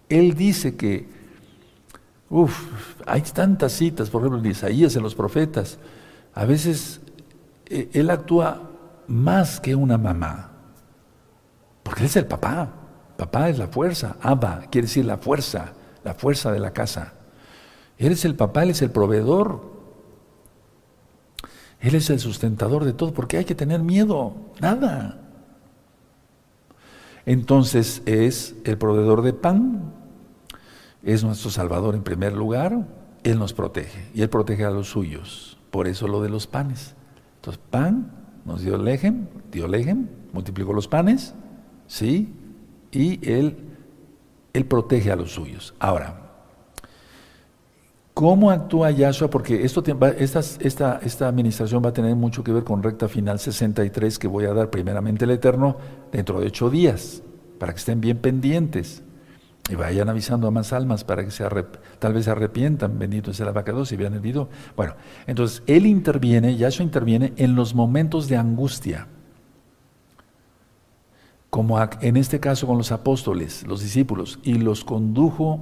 [0.08, 1.08] Él dice que,
[2.28, 2.66] uff,
[3.06, 5.78] hay tantas citas, por ejemplo, en Isaías, en los profetas.
[6.34, 7.00] A veces
[7.66, 8.70] eh, Él actúa
[9.08, 10.51] más que una mamá.
[11.82, 12.68] Porque es el papá.
[13.16, 14.16] Papá es la fuerza.
[14.20, 15.72] Abba quiere decir la fuerza,
[16.04, 17.14] la fuerza de la casa.
[17.98, 19.72] Él es el papá, Él es el proveedor.
[21.80, 23.12] Él es el sustentador de todo.
[23.12, 24.34] porque hay que tener miedo?
[24.60, 25.18] Nada.
[27.26, 29.92] Entonces es el proveedor de pan,
[31.02, 32.86] es nuestro Salvador en primer lugar,
[33.22, 35.58] Él nos protege y Él protege a los suyos.
[35.70, 36.94] Por eso lo de los panes.
[37.36, 38.10] Entonces, pan
[38.44, 41.34] nos dio lejem, dio lejem, multiplicó los panes,
[41.92, 42.32] ¿sí?
[42.90, 43.54] Y él,
[44.54, 45.74] él protege a los suyos.
[45.78, 46.22] Ahora,
[48.14, 49.28] ¿cómo actúa Yahshua?
[49.28, 49.84] Porque esto
[50.18, 54.26] esta, esta, esta administración va a tener mucho que ver con recta final 63 que
[54.26, 55.76] voy a dar primeramente el Eterno
[56.10, 57.22] dentro de ocho días,
[57.58, 59.02] para que estén bien pendientes.
[59.70, 61.44] Y vayan avisando a más almas para que se
[61.98, 64.48] tal vez se arrepientan, bendito sea el abacados y vean el video.
[64.76, 64.94] Bueno,
[65.26, 69.08] entonces Él interviene, Yahshua interviene en los momentos de angustia
[71.52, 75.60] como en este caso con los apóstoles, los discípulos, y los condujo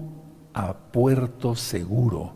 [0.55, 2.35] a puerto seguro.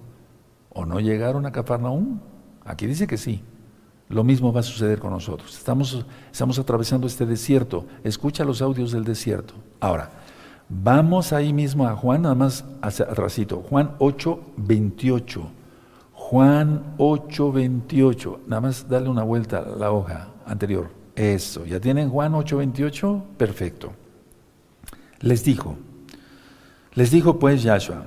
[0.70, 2.18] ¿O no llegaron a Cafarnaúm?
[2.64, 3.44] Aquí dice que sí.
[4.08, 5.56] Lo mismo va a suceder con nosotros.
[5.56, 7.86] Estamos, estamos atravesando este desierto.
[8.02, 9.54] Escucha los audios del desierto.
[9.78, 10.10] Ahora,
[10.68, 13.62] vamos ahí mismo a Juan, nada más hacia atrásito.
[13.70, 15.46] Juan 8, 28.
[16.12, 18.40] Juan 8, 28.
[18.48, 21.03] Nada más darle una vuelta a la hoja anterior.
[21.16, 23.22] Eso, ¿ya tienen Juan 8:28?
[23.36, 23.92] Perfecto.
[25.20, 25.76] Les dijo,
[26.94, 28.04] les dijo pues Yahshua,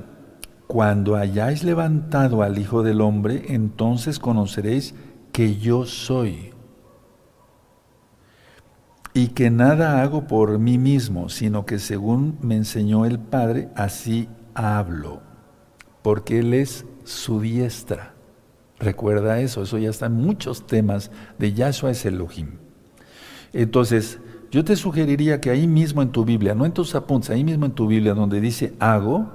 [0.68, 4.94] cuando hayáis levantado al Hijo del Hombre, entonces conoceréis
[5.32, 6.54] que yo soy
[9.14, 14.30] y que nada hago por mí mismo, sino que según me enseñó el Padre, así
[14.54, 15.22] hablo,
[16.04, 18.14] porque Él es su diestra.
[18.78, 22.67] Recuerda eso, eso ya está en muchos temas de Yahshua es Elohim.
[23.54, 24.20] Entonces,
[24.52, 27.66] yo te sugeriría que ahí mismo en tu Biblia, no en tus apuntes, ahí mismo
[27.66, 29.28] en tu Biblia donde dice hago,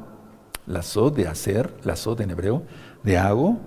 [0.67, 0.83] la
[1.15, 2.63] de hacer, la en hebreo,
[3.03, 3.59] de hago,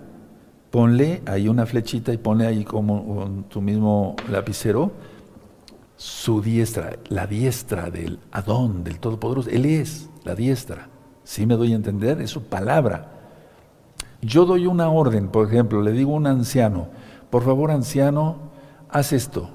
[0.71, 4.91] ponle ahí una flechita y ponle ahí como tu mismo lapicero,
[5.97, 9.49] su diestra, la diestra del Adón, del Todopoderoso.
[9.49, 10.89] Él es la diestra.
[11.23, 12.21] ¿Sí me doy a entender?
[12.21, 13.11] Es su palabra.
[14.21, 16.87] Yo doy una orden, por ejemplo, le digo a un anciano,
[17.29, 18.37] por favor anciano,
[18.89, 19.49] haz esto.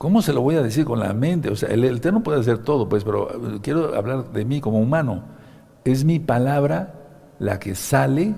[0.00, 1.50] ¿Cómo se lo voy a decir con la mente?
[1.50, 4.78] O sea, el Eterno puede hacer todo, pues, pero eh, quiero hablar de mí como
[4.78, 5.24] humano.
[5.84, 6.94] Es mi palabra
[7.38, 8.34] la que sale,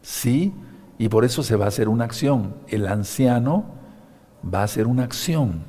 [0.00, 0.54] sí,
[0.96, 2.54] y por eso se va a hacer una acción.
[2.66, 3.66] El anciano
[4.42, 5.64] va a hacer una acción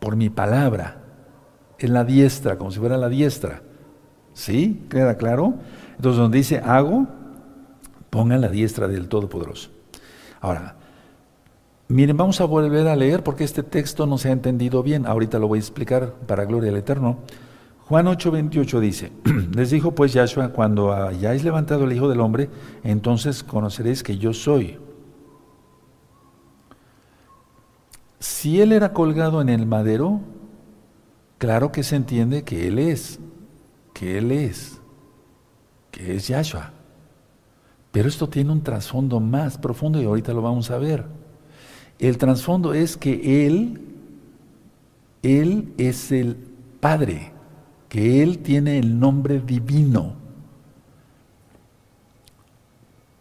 [0.00, 0.98] por mi palabra,
[1.78, 3.62] en la diestra, como si fuera la diestra.
[4.34, 4.84] ¿Sí?
[4.90, 5.54] ¿Queda claro?
[5.96, 7.06] Entonces, donde dice hago,
[8.10, 9.70] ponga la diestra del Todopoderoso.
[10.42, 10.76] Ahora,
[11.88, 15.06] miren, vamos a volver a leer porque este texto no se ha entendido bien.
[15.06, 17.18] Ahorita lo voy a explicar para gloria del Eterno.
[17.88, 19.12] Juan 8:28 dice,
[19.54, 22.50] les dijo pues Yahshua, cuando hayáis levantado el Hijo del Hombre,
[22.82, 24.78] entonces conoceréis que yo soy.
[28.18, 30.20] Si Él era colgado en el madero,
[31.38, 33.20] claro que se entiende que Él es,
[33.94, 34.80] que Él es,
[35.92, 36.72] que es Yahshua.
[37.92, 41.04] Pero esto tiene un trasfondo más profundo y ahorita lo vamos a ver.
[41.98, 43.80] El trasfondo es que Él,
[45.22, 46.36] Él es el
[46.80, 47.32] Padre,
[47.88, 50.14] que Él tiene el nombre divino.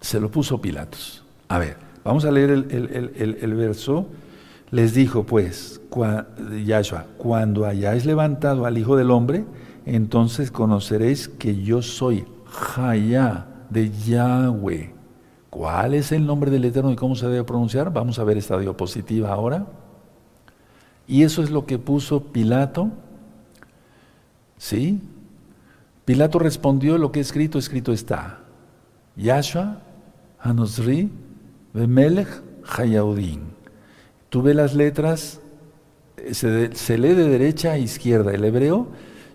[0.01, 1.23] Se lo puso Pilatos.
[1.47, 4.07] A ver, vamos a leer el, verso.
[4.71, 5.80] Les dijo pues,
[6.65, 9.45] Yahshua, cuando hayáis levantado al Hijo del Hombre,
[9.86, 14.94] entonces conoceréis que yo soy Jaya de Yahweh.
[15.55, 17.93] ¿Cuál es el nombre del Eterno y cómo se debe pronunciar?
[17.93, 19.65] Vamos a ver esta diapositiva ahora.
[21.07, 22.89] Y eso es lo que puso Pilato.
[24.57, 24.99] ¿Sí?
[26.03, 28.39] Pilato respondió, lo que escrito, escrito está.
[29.15, 29.77] Yahshua,
[30.39, 31.09] Hanosri,
[31.73, 32.27] Bemelech,
[32.77, 33.43] Hayaudin.
[34.27, 35.39] Tú ves las letras,
[36.33, 38.87] se, se, lee de derecha a izquierda el hebreo,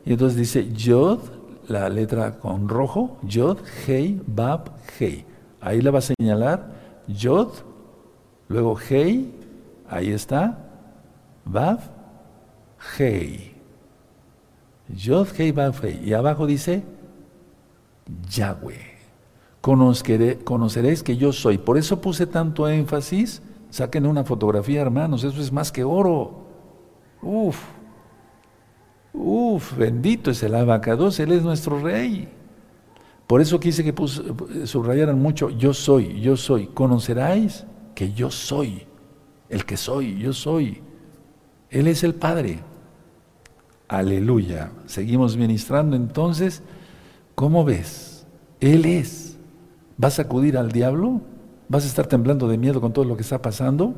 [0.04, 1.20] y entonces dice Yod,
[1.66, 5.30] la letra con rojo, Yod, Hei, Bab, Hei.
[5.61, 6.72] Ahí la va a señalar
[7.06, 7.48] Yod,
[8.48, 9.32] luego Hei,
[9.88, 10.58] ahí está,
[11.44, 11.80] Bab,
[12.98, 13.54] Hei.
[14.88, 16.00] Yod, Hei, Bab, Hei.
[16.04, 16.82] Y abajo dice
[18.30, 18.98] Yahweh.
[19.61, 21.58] conoceréis que yo soy.
[21.58, 23.42] Por eso puse tanto énfasis.
[23.70, 25.22] Saquen una fotografía, hermanos.
[25.22, 26.46] Eso es más que oro.
[27.22, 27.61] Uf.
[29.12, 32.28] Uf, bendito es el abacados, Él es nuestro rey.
[33.31, 33.95] Por eso quise que
[34.66, 36.66] subrayaran mucho, yo soy, yo soy.
[36.66, 37.64] Conoceráis
[37.95, 38.89] que yo soy,
[39.49, 40.83] el que soy, yo soy.
[41.68, 42.59] Él es el Padre.
[43.87, 44.72] Aleluya.
[44.87, 46.64] Seguimos ministrando entonces.
[47.37, 48.26] ¿Cómo ves?
[48.59, 49.39] Él es.
[49.97, 51.20] ¿Vas a acudir al diablo?
[51.68, 53.95] ¿Vas a estar temblando de miedo con todo lo que está pasando?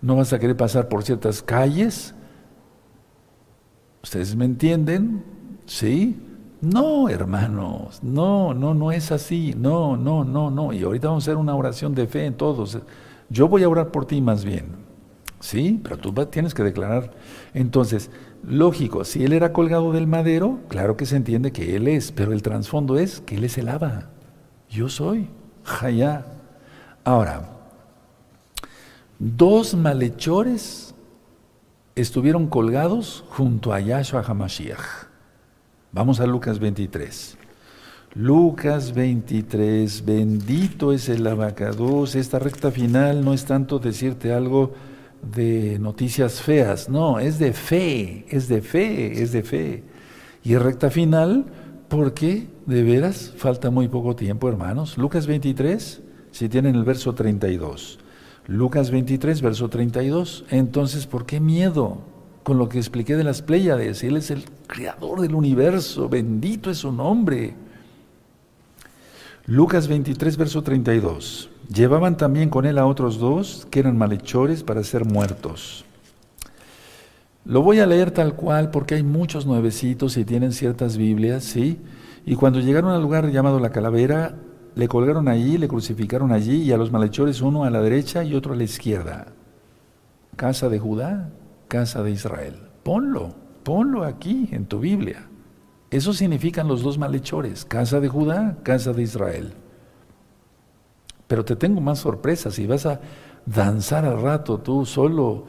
[0.00, 2.12] ¿No vas a querer pasar por ciertas calles?
[4.02, 5.22] ¿Ustedes me entienden?
[5.66, 6.20] ¿Sí?
[6.62, 10.72] No, hermanos, no, no, no es así, no, no, no, no.
[10.72, 12.78] Y ahorita vamos a hacer una oración de fe en todos.
[13.28, 14.66] Yo voy a orar por ti más bien,
[15.40, 15.80] ¿sí?
[15.82, 17.14] Pero tú tienes que declarar.
[17.52, 18.12] Entonces,
[18.44, 22.32] lógico, si él era colgado del madero, claro que se entiende que él es, pero
[22.32, 24.10] el trasfondo es que él es el Abba.
[24.70, 25.30] Yo soy,
[25.64, 26.26] Jaya.
[27.02, 27.56] Ahora,
[29.18, 30.94] dos malhechores
[31.96, 35.11] estuvieron colgados junto a Yahshua HaMashiach.
[35.94, 37.36] Vamos a Lucas 23.
[38.14, 42.14] Lucas 23, bendito es el abacados.
[42.14, 44.72] Esta recta final no es tanto decirte algo
[45.20, 49.84] de noticias feas, no, es de fe, es de fe, es de fe.
[50.42, 51.44] Y recta final
[51.88, 54.96] porque de veras falta muy poco tiempo, hermanos.
[54.96, 57.98] Lucas 23, si tienen el verso 32.
[58.46, 60.46] Lucas 23, verso 32.
[60.48, 62.11] Entonces, ¿por qué miedo?
[62.42, 66.78] Con lo que expliqué de las Pléyades, Él es el creador del universo, bendito es
[66.78, 67.54] su nombre.
[69.46, 71.50] Lucas 23, verso 32.
[71.72, 75.84] Llevaban también con él a otros dos que eran malhechores para ser muertos.
[77.44, 81.80] Lo voy a leer tal cual porque hay muchos nuevecitos y tienen ciertas Biblias, ¿sí?
[82.24, 84.36] Y cuando llegaron al lugar llamado la calavera,
[84.76, 88.34] le colgaron allí, le crucificaron allí y a los malhechores uno a la derecha y
[88.34, 89.26] otro a la izquierda.
[90.36, 91.30] Casa de Judá,
[91.72, 92.68] casa de Israel.
[92.82, 95.26] Ponlo, ponlo aquí en tu Biblia.
[95.90, 99.54] Eso significan los dos malhechores, casa de Judá, casa de Israel.
[101.26, 103.00] Pero te tengo más sorpresas, si vas a
[103.46, 105.46] danzar al rato tú solo,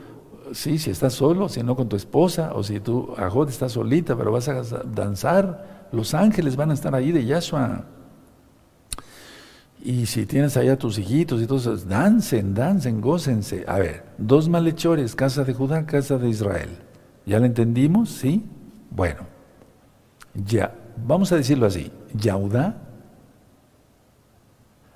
[0.54, 4.16] sí, si estás solo, si no con tu esposa, o si tú, Ajod, estás solita,
[4.16, 7.84] pero vas a danzar, los ángeles van a estar ahí de Yahshua.
[9.86, 13.66] Y si tienes allá tus hijitos y todo eso, dancen, dancen, gócense.
[13.68, 16.70] A ver, dos malhechores, casa de Judá, casa de Israel.
[17.26, 18.10] ¿Ya lo entendimos?
[18.10, 18.46] ¿Sí?
[18.90, 19.28] Bueno,
[20.34, 20.74] ya,
[21.06, 21.92] vamos a decirlo así.
[22.14, 22.78] Yaudá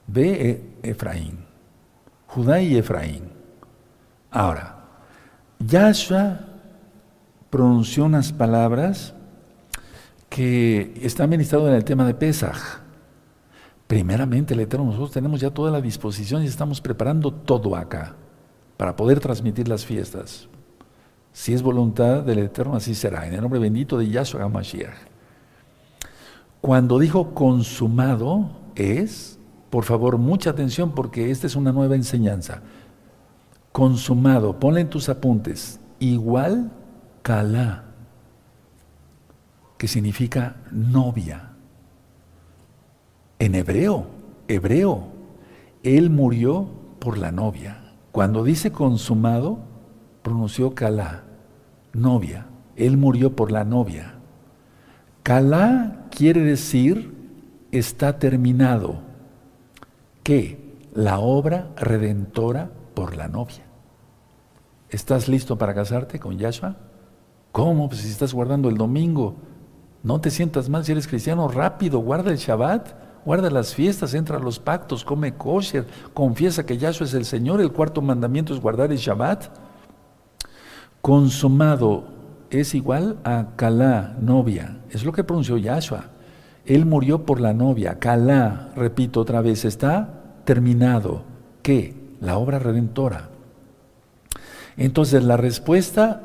[0.07, 1.39] ve Efraín.
[2.27, 3.23] Judá y Efraín.
[4.31, 4.85] Ahora,
[5.59, 6.39] Yahshua
[7.49, 9.13] pronunció unas palabras
[10.29, 12.86] que están ministradas en el tema de Pesaj.
[13.87, 18.15] Primeramente, el Eterno, nosotros tenemos ya toda la disposición y estamos preparando todo acá
[18.75, 20.49] para poder transmitir las fiestas.
[21.31, 23.27] Si es voluntad del Eterno, así será.
[23.27, 24.95] En el nombre bendito de Yahshua HaMashiach.
[26.59, 32.61] Cuando dijo consumado es, por favor, mucha atención porque esta es una nueva enseñanza.
[33.71, 36.71] Consumado, ponle en tus apuntes, igual
[37.21, 37.83] Calá,
[39.77, 41.46] que significa novia.
[43.39, 44.07] En hebreo,
[44.47, 45.07] hebreo,
[45.83, 46.67] él murió
[46.99, 47.93] por la novia.
[48.11, 49.59] Cuando dice consumado,
[50.23, 51.23] pronunció Calá,
[51.93, 52.47] novia.
[52.75, 54.15] Él murió por la novia.
[55.23, 57.15] Calá quiere decir
[57.71, 58.99] está terminado.
[60.23, 60.75] ¿Qué?
[60.93, 63.65] La obra redentora por la novia.
[64.89, 66.75] ¿Estás listo para casarte con Yahshua?
[67.51, 67.89] ¿Cómo?
[67.89, 69.35] Pues si estás guardando el domingo,
[70.03, 74.37] no te sientas mal si eres cristiano, rápido, guarda el Shabbat, guarda las fiestas, entra
[74.37, 78.61] a los pactos, come kosher, confiesa que Yahshua es el Señor, el cuarto mandamiento es
[78.61, 79.49] guardar el Shabbat.
[81.01, 82.05] Consumado
[82.49, 86.05] es igual a Kalá, novia, es lo que pronunció Yahshua.
[86.65, 91.23] Él murió por la novia, Kalá, repito otra vez, está terminado.
[91.61, 91.95] ¿Qué?
[92.21, 93.27] La obra redentora.
[94.77, 96.21] Entonces la respuesta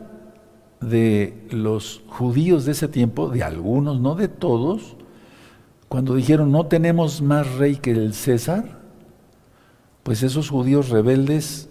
[0.80, 4.94] de los judíos de ese tiempo, de algunos, no de todos,
[5.92, 8.64] cuando dijeron no tenemos más rey que el César,
[10.02, 11.68] pues esos judíos rebeldes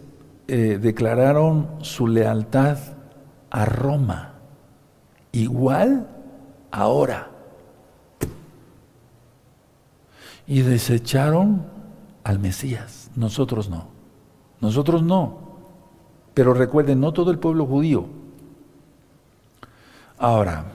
[0.48, 2.78] eh, declararon su lealtad
[3.50, 4.36] a Roma,
[5.32, 6.08] igual
[6.70, 7.32] ahora.
[10.46, 11.66] Y desecharon
[12.24, 13.88] al Mesías, nosotros no,
[14.60, 15.40] nosotros no.
[16.36, 18.06] Pero recuerden, no todo el pueblo judío,
[20.20, 20.66] Ahora,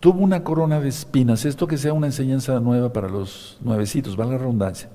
[0.00, 4.32] tuvo una corona de espinas, esto que sea una enseñanza nueva para los nuevecitos, valga
[4.32, 4.88] la redundancia.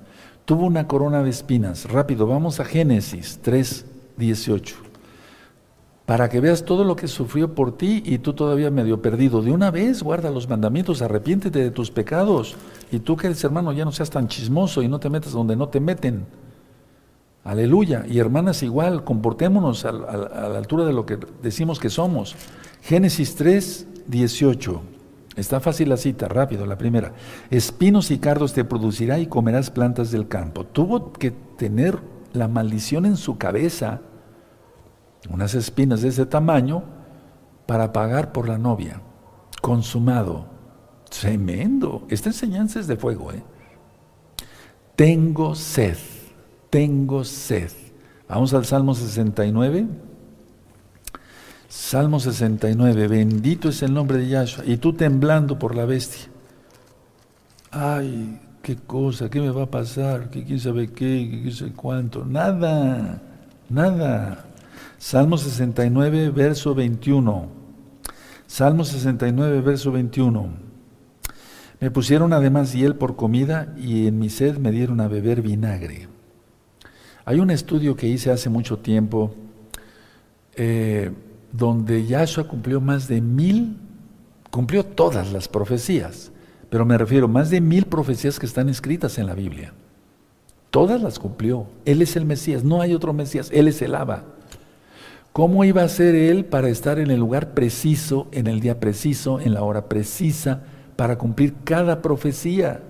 [0.44, 1.90] Tuvo una corona de espinas.
[1.90, 3.84] Rápido, vamos a Génesis 3,
[4.16, 4.76] 18.
[6.06, 9.42] Para que veas todo lo que sufrió por ti y tú todavía medio perdido.
[9.42, 12.56] De una vez guarda los mandamientos, arrepiéntete de tus pecados.
[12.92, 15.56] Y tú que eres hermano, ya no seas tan chismoso y no te metas donde
[15.56, 16.26] no te meten.
[17.42, 18.04] Aleluya.
[18.08, 22.36] Y hermanas igual, comportémonos a, la altura de lo que decimos que somos.
[22.82, 24.95] Génesis 3, 18.
[25.36, 27.12] Está fácil la cita, rápido, la primera.
[27.50, 30.64] Espinos y cardos te producirá y comerás plantas del campo.
[30.64, 31.98] Tuvo que tener
[32.32, 34.00] la maldición en su cabeza,
[35.30, 36.84] unas espinas de ese tamaño,
[37.66, 39.02] para pagar por la novia.
[39.60, 40.46] Consumado.
[41.10, 42.06] Tremendo.
[42.08, 43.32] Esta enseñanza es de fuego.
[43.32, 43.42] ¿eh?
[44.96, 45.98] Tengo sed,
[46.70, 47.70] tengo sed.
[48.28, 49.86] Vamos al Salmo 69.
[51.76, 56.26] Salmo 69, bendito es el nombre de Yahshua, y tú temblando por la bestia.
[57.70, 62.24] Ay, qué cosa, qué me va a pasar, ¿Qué, quién sabe qué, quién sabe cuánto.
[62.24, 63.22] Nada,
[63.68, 64.46] nada.
[64.98, 67.46] Salmo 69, verso 21.
[68.46, 70.48] Salmo 69, verso 21.
[71.78, 76.08] Me pusieron además hiel por comida y en mi sed me dieron a beber vinagre.
[77.26, 79.34] Hay un estudio que hice hace mucho tiempo.
[80.56, 81.12] Eh,
[81.56, 83.76] donde Yahshua cumplió más de mil,
[84.50, 86.32] cumplió todas las profecías,
[86.68, 89.72] pero me refiero más de mil profecías que están escritas en la Biblia.
[90.70, 91.66] Todas las cumplió.
[91.84, 94.24] Él es el Mesías, no hay otro Mesías, Él es el Abba.
[95.32, 99.40] ¿Cómo iba a ser Él para estar en el lugar preciso, en el día preciso,
[99.40, 100.62] en la hora precisa,
[100.96, 102.82] para cumplir cada profecía?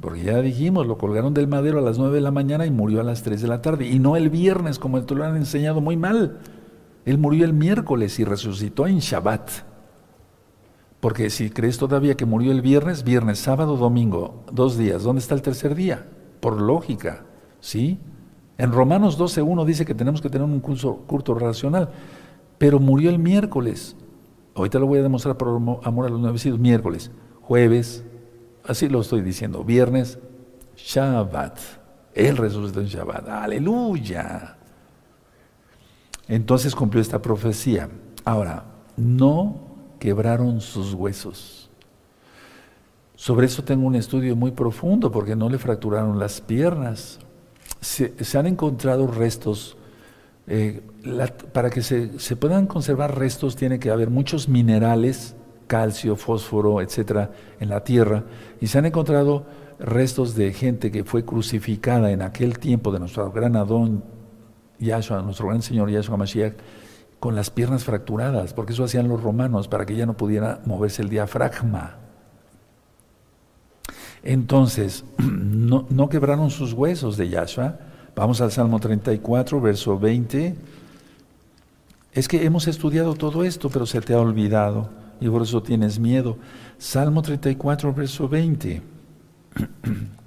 [0.00, 3.00] Porque ya dijimos, lo colgaron del madero a las nueve de la mañana y murió
[3.00, 3.86] a las tres de la tarde.
[3.86, 6.38] Y no el viernes, como te lo han enseñado muy mal.
[7.04, 9.50] Él murió el miércoles y resucitó en Shabbat.
[11.00, 15.34] Porque si crees todavía que murió el viernes, viernes, sábado, domingo, dos días, ¿dónde está
[15.34, 16.06] el tercer día?
[16.40, 17.26] Por lógica,
[17.60, 17.98] ¿sí?
[18.56, 21.90] En Romanos 12.1 dice que tenemos que tener un curso, culto racional,
[22.56, 23.96] pero murió el miércoles.
[24.54, 25.48] Ahorita lo voy a demostrar por
[25.82, 26.58] amor a los nuevecidos.
[26.58, 27.10] Miércoles,
[27.42, 28.04] jueves,
[28.64, 30.18] así lo estoy diciendo, viernes,
[30.76, 31.58] Shabbat.
[32.14, 33.28] Él resucitó en Shabbat.
[33.28, 34.56] Aleluya.
[36.28, 37.88] Entonces cumplió esta profecía.
[38.24, 38.64] Ahora,
[38.96, 39.60] no
[39.98, 41.70] quebraron sus huesos.
[43.16, 47.20] Sobre eso tengo un estudio muy profundo porque no le fracturaron las piernas.
[47.80, 49.76] Se, han encontrado restos.
[50.46, 50.82] Eh,
[51.52, 55.34] para que se, se, puedan conservar restos tiene que haber muchos minerales,
[55.66, 58.24] calcio, fósforo, etcétera, en la tierra.
[58.60, 59.46] Y se han encontrado
[59.78, 64.04] restos de gente que fue crucificada en aquel tiempo de nuestro gran Adón
[64.78, 66.54] Yahshua, nuestro gran Señor Yahshua Mashiach,
[67.20, 71.02] con las piernas fracturadas, porque eso hacían los romanos para que ya no pudiera moverse
[71.02, 71.96] el diafragma.
[74.22, 77.78] Entonces, no, quebraron sus huesos de Yahshua.
[78.16, 80.54] Vamos al Salmo 34, verso 20.
[82.12, 85.98] Es que hemos estudiado todo esto, pero se te ha olvidado y por eso tienes
[85.98, 86.36] miedo.
[86.78, 88.82] Salmo 34, verso 20.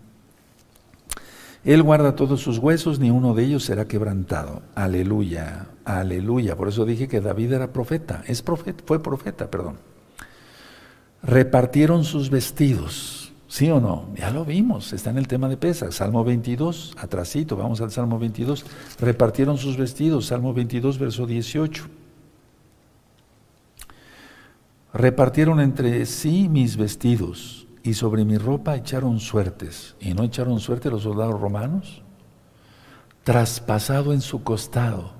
[1.68, 4.62] Él guarda todos sus huesos, ni uno de ellos será quebrantado.
[4.74, 6.56] Aleluya, aleluya.
[6.56, 9.76] Por eso dije que David era profeta, es profeta, fue profeta, perdón.
[11.22, 14.10] Repartieron sus vestidos ¿Sí o no?
[14.16, 18.20] Ya lo vimos, está en el tema de Pesach, Salmo 22, atrasito, vamos al Salmo
[18.20, 18.66] 22.
[19.00, 21.86] Repartieron sus vestidos, Salmo 22, verso 18.
[24.94, 29.96] Repartieron entre sí mis vestidos y sobre mi ropa echaron suertes.
[30.02, 32.04] ¿Y no echaron suerte los soldados romanos?
[33.24, 35.14] Traspasado en su costado.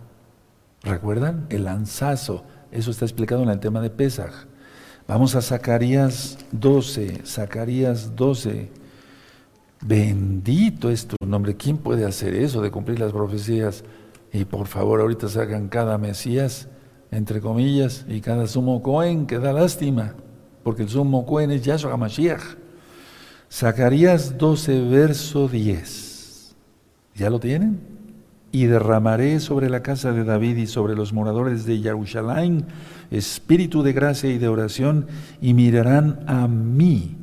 [0.84, 1.46] ¿Recuerdan?
[1.48, 2.44] El lanzazo.
[2.70, 4.34] Eso está explicado en el tema de Pesach.
[5.08, 8.70] Vamos a Zacarías 12, Zacarías 12.
[9.86, 11.56] Bendito es tu nombre.
[11.56, 13.86] ¿Quién puede hacer eso de cumplir las profecías?
[14.34, 16.68] Y por favor, ahorita sacan cada Mesías,
[17.12, 20.16] entre comillas, y cada sumo Cohen, que da lástima,
[20.68, 22.44] porque el sumo Cohen es Yahshua HaMashiach.
[23.50, 26.56] Zacarías 12, verso 10.
[27.16, 27.80] ¿Ya lo tienen?
[28.52, 32.66] Y derramaré sobre la casa de David y sobre los moradores de Jerusalén
[33.12, 35.08] espíritu de gracia y de oración,
[35.40, 37.16] y mirarán a mí,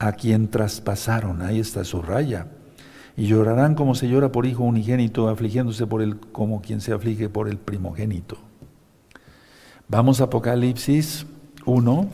[0.00, 2.48] a quien traspasaron, ahí está su raya,
[3.16, 7.28] y llorarán como se llora por hijo unigénito, afligiéndose por él como quien se aflige
[7.28, 8.38] por el primogénito.
[9.86, 11.26] Vamos a Apocalipsis
[11.64, 12.10] 1,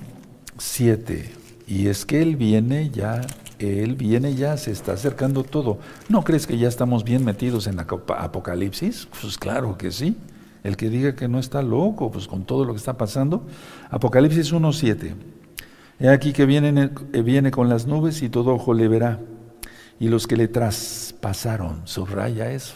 [0.58, 1.30] 7.
[1.66, 3.20] Y es que Él viene ya,
[3.58, 5.78] Él viene ya, se está acercando todo.
[6.08, 9.08] ¿No crees que ya estamos bien metidos en Apocalipsis?
[9.20, 10.16] Pues claro que sí.
[10.64, 13.46] El que diga que no está loco, pues con todo lo que está pasando.
[13.90, 15.14] Apocalipsis 1.7.
[16.00, 19.20] He aquí que viene, eh, viene con las nubes y todo ojo le verá.
[20.00, 22.74] Y los que le traspasaron, subraya eso.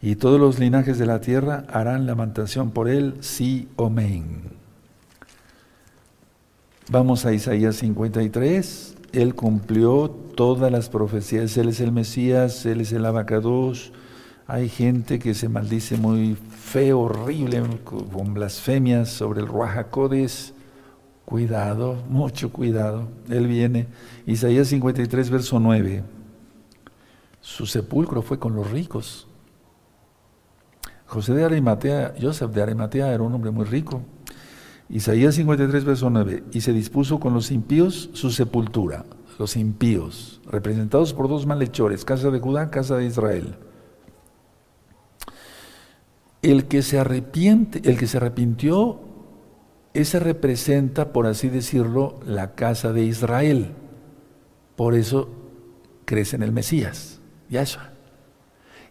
[0.00, 4.58] Y todos los linajes de la tierra harán lamentación por él, sí, amén.
[6.90, 8.96] Vamos a Isaías 53.
[9.12, 11.54] Él cumplió todas las profecías.
[11.58, 13.92] Él es el Mesías, Él es el abacados.
[14.46, 20.54] Hay gente que se maldice muy feo, horrible, con blasfemias sobre el Ruajacodes.
[21.26, 23.08] Cuidado, mucho cuidado.
[23.28, 23.86] Él viene.
[24.24, 26.04] Isaías 53, verso 9.
[27.42, 29.28] Su sepulcro fue con los ricos.
[31.04, 34.00] José de Arimatea, Joseph de Arimatea era un hombre muy rico.
[34.90, 36.44] Isaías 53, verso 9.
[36.52, 39.04] Y se dispuso con los impíos su sepultura.
[39.38, 43.56] Los impíos, representados por dos malhechores, casa de Judá, casa de Israel.
[46.42, 49.00] El que se arrepiente, el que se arrepintió,
[49.94, 53.74] ese representa, por así decirlo, la casa de Israel.
[54.74, 55.28] Por eso
[56.04, 57.90] crece en el Mesías, Yahshua.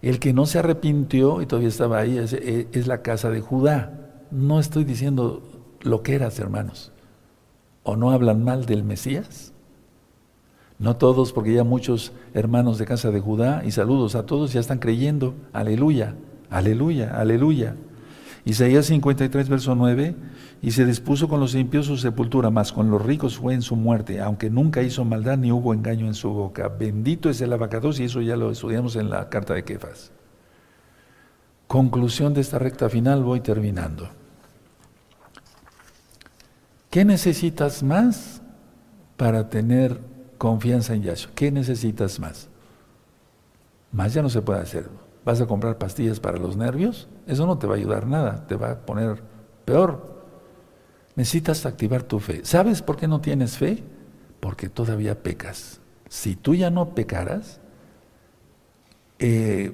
[0.01, 4.23] El que no se arrepintió y todavía estaba ahí es, es la casa de Judá.
[4.31, 6.91] No estoy diciendo lo que eras, hermanos.
[7.83, 9.53] ¿O no hablan mal del Mesías?
[10.79, 14.59] No todos, porque ya muchos hermanos de casa de Judá, y saludos a todos, ya
[14.59, 15.33] están creyendo.
[15.53, 16.15] Aleluya.
[16.49, 17.75] Aleluya, aleluya.
[18.45, 20.15] Isaías 53, verso 9,
[20.61, 23.75] y se dispuso con los impíos su sepultura, mas con los ricos fue en su
[23.75, 26.69] muerte, aunque nunca hizo maldad ni hubo engaño en su boca.
[26.69, 30.11] Bendito es el abacados, y eso ya lo estudiamos en la carta de Kefas.
[31.67, 34.09] Conclusión de esta recta final, voy terminando.
[36.89, 38.41] ¿Qué necesitas más
[39.17, 39.99] para tener
[40.37, 41.31] confianza en Yahshua?
[41.35, 42.49] ¿Qué necesitas más?
[43.91, 44.89] Más ya no se puede hacer.
[45.25, 47.09] ¿Vas a comprar pastillas para los nervios?
[47.25, 49.21] Eso no te va a ayudar nada, te va a poner
[49.65, 50.23] peor.
[51.15, 52.41] Necesitas activar tu fe.
[52.45, 53.83] ¿Sabes por qué no tienes fe?
[54.39, 55.81] Porque todavía pecas.
[56.07, 57.59] Si tú ya no pecaras,
[59.19, 59.73] eh,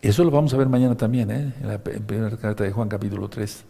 [0.00, 1.52] eso lo vamos a ver mañana también, ¿eh?
[1.60, 3.66] en la primera carta de Juan capítulo 3.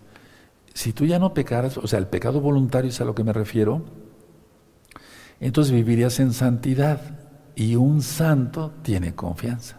[0.74, 3.32] Si tú ya no pecaras, o sea, el pecado voluntario es a lo que me
[3.32, 3.82] refiero,
[5.40, 7.00] entonces vivirías en santidad
[7.54, 9.78] y un santo tiene confianza.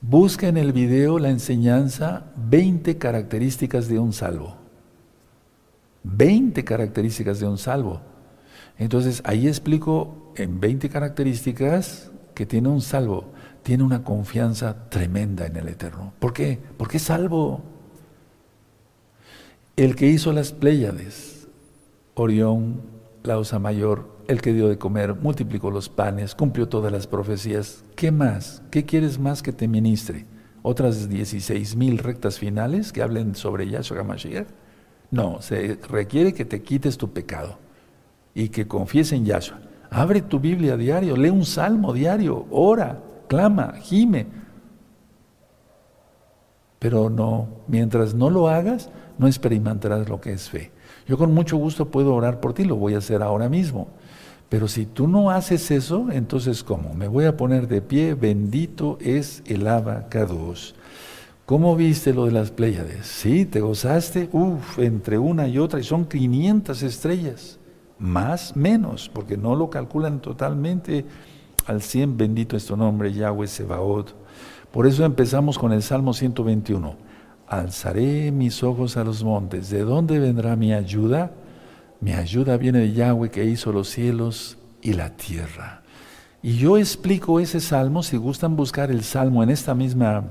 [0.00, 4.56] Busca en el video la enseñanza 20 características de un salvo.
[6.04, 8.00] 20 características de un salvo.
[8.78, 13.32] Entonces ahí explico en 20 características que tiene un salvo.
[13.62, 16.12] Tiene una confianza tremenda en el Eterno.
[16.18, 16.60] ¿Por qué?
[16.76, 17.62] Porque es salvo.
[19.76, 21.48] El que hizo las Pléyades,
[22.14, 22.80] Orión,
[23.24, 27.84] la Osa Mayor, el que dio de comer, multiplicó los panes, cumplió todas las profecías.
[27.94, 28.62] ¿Qué más?
[28.70, 30.24] ¿Qué quieres más que te ministre?
[30.62, 34.46] ¿Otras 16 mil rectas finales que hablen sobre Yahshua HaMashiach?
[35.10, 37.58] No, se requiere que te quites tu pecado
[38.34, 39.60] y que confíes en Yahshua.
[39.90, 44.26] Abre tu Biblia diario, lee un salmo diario, ora, clama, gime.
[46.78, 50.72] Pero no, mientras no lo hagas, no experimentarás lo que es fe.
[51.06, 53.88] Yo con mucho gusto puedo orar por ti, lo voy a hacer ahora mismo.
[54.48, 56.94] Pero si tú no haces eso, entonces ¿cómo?
[56.94, 60.74] Me voy a poner de pie, bendito es el abacados.
[61.46, 63.06] ¿Cómo viste lo de las Pléyades?
[63.06, 67.60] Sí, te gozaste, uff, entre una y otra, y son 500 estrellas,
[67.98, 71.04] más, menos, porque no lo calculan totalmente
[71.66, 74.25] al 100, bendito es tu nombre, Yahweh Sebaot.
[74.76, 76.96] Por eso empezamos con el Salmo 121.
[77.48, 81.32] Alzaré mis ojos a los montes, ¿de dónde vendrá mi ayuda?
[81.98, 85.80] Mi ayuda viene de Yahweh que hizo los cielos y la tierra.
[86.42, 90.24] Y yo explico ese salmo, si gustan buscar el salmo en esta misma,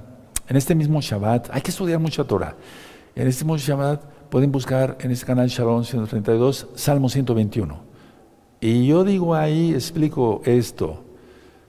[0.47, 2.55] en este mismo Shabbat, hay que estudiar mucho Torah.
[3.15, 7.79] En este mismo Shabbat pueden buscar en este canal Shalom 132, Salmo 121.
[8.61, 11.04] Y yo digo ahí, explico esto.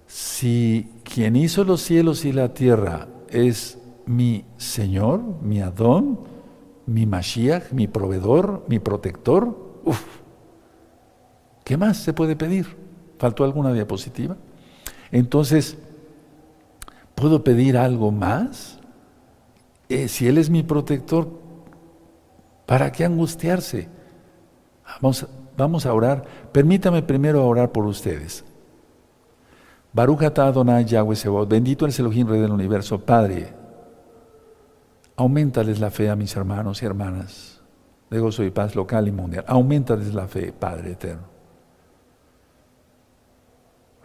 [0.07, 6.21] Si quien hizo los cielos y la tierra es mi Señor, mi Adón,
[6.87, 10.03] mi Mashiach, mi proveedor, mi protector, Uf,
[11.63, 12.77] ¿qué más se puede pedir?
[13.19, 14.37] ¿Faltó alguna diapositiva?
[15.13, 15.79] Entonces,
[17.15, 18.81] ¿puedo pedir algo más?
[19.89, 21.29] Eh, si Él es mi protector,
[22.67, 23.89] ¿para qué angustiarse?
[25.01, 26.25] Vamos, vamos a orar.
[26.51, 28.45] Permítame primero orar por ustedes.
[29.97, 33.49] Baruch Adonai Yahweh Sebot, bendito el Elohim Rey del Universo, Padre,
[35.17, 37.63] aumentales la fe a mis hermanos y hermanas
[38.11, 39.47] de gozo y paz local y mundial.
[39.49, 41.23] Aumenta desde la fe, Padre eterno.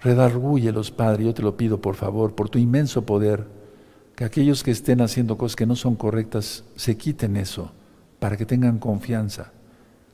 [0.02, 3.46] Redargúyelos, Padre, yo te lo pido por favor, por tu inmenso poder,
[4.16, 7.74] que aquellos que estén haciendo cosas que no son correctas se quiten eso,
[8.20, 9.52] para que tengan confianza,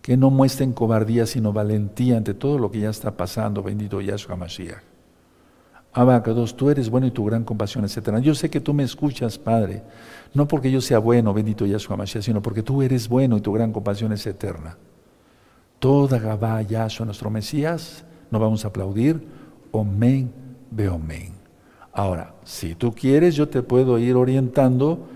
[0.02, 4.38] que no muestren cobardía, sino valentía ante todo lo que ya está pasando, bendito Yahshua
[4.38, 4.97] Mashiach.
[5.94, 8.20] Abacados, tú eres bueno y tu gran compasión eterna.
[8.20, 9.84] Yo sé que tú me escuchas, Padre,
[10.34, 13.52] no porque yo sea bueno, bendito Yahshua Mashiach, sino porque tú eres bueno y tu
[13.52, 14.78] gran compasión es eterna.
[15.80, 19.26] Toda Gabá Yahshua, nuestro Mesías, no vamos a aplaudir.
[19.72, 20.32] Omen,
[20.92, 21.34] omen.
[21.94, 25.08] Ahora, si tú quieres, yo te puedo ir orientando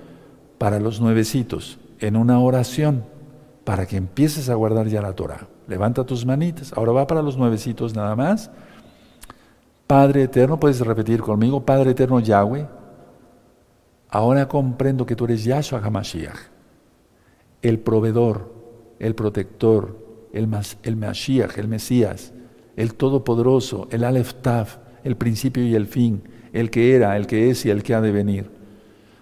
[0.57, 3.03] para los nuevecitos, en una oración,
[3.63, 5.47] para que empieces a guardar ya la Torah.
[5.67, 6.73] Levanta tus manitas.
[6.75, 8.49] Ahora va para los nuevecitos nada más.
[9.91, 12.65] Padre eterno, puedes repetir conmigo, Padre eterno Yahweh,
[14.07, 16.37] ahora comprendo que tú eres Yahshua HaMashiach,
[17.61, 18.53] el proveedor,
[18.99, 20.47] el protector, el,
[20.83, 22.31] el Mashiach, el Mesías,
[22.77, 26.23] el Todopoderoso, el Aleph Tav, el principio y el fin,
[26.53, 28.49] el que era, el que es y el que ha de venir.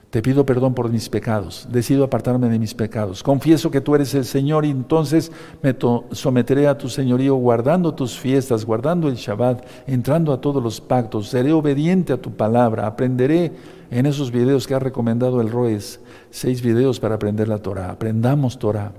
[0.10, 3.22] Te pido perdón por mis pecados, decido apartarme de mis pecados.
[3.22, 5.32] Confieso que tú eres el Señor y entonces
[5.62, 5.76] me
[6.14, 11.30] someteré a tu señorío guardando tus fiestas, guardando el Shabbat, entrando a todos los pactos.
[11.30, 13.52] Seré obediente a tu palabra, aprenderé
[13.92, 16.00] en esos videos que ha recomendado el Roes,
[16.32, 17.92] seis videos para aprender la Torah.
[17.92, 18.92] Aprendamos Torah.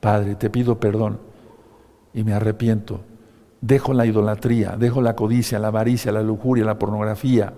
[0.00, 1.18] Padre, te pido perdón
[2.14, 3.00] y me arrepiento.
[3.60, 7.52] Dejo la idolatría, dejo la codicia, la avaricia, la lujuria, la pornografía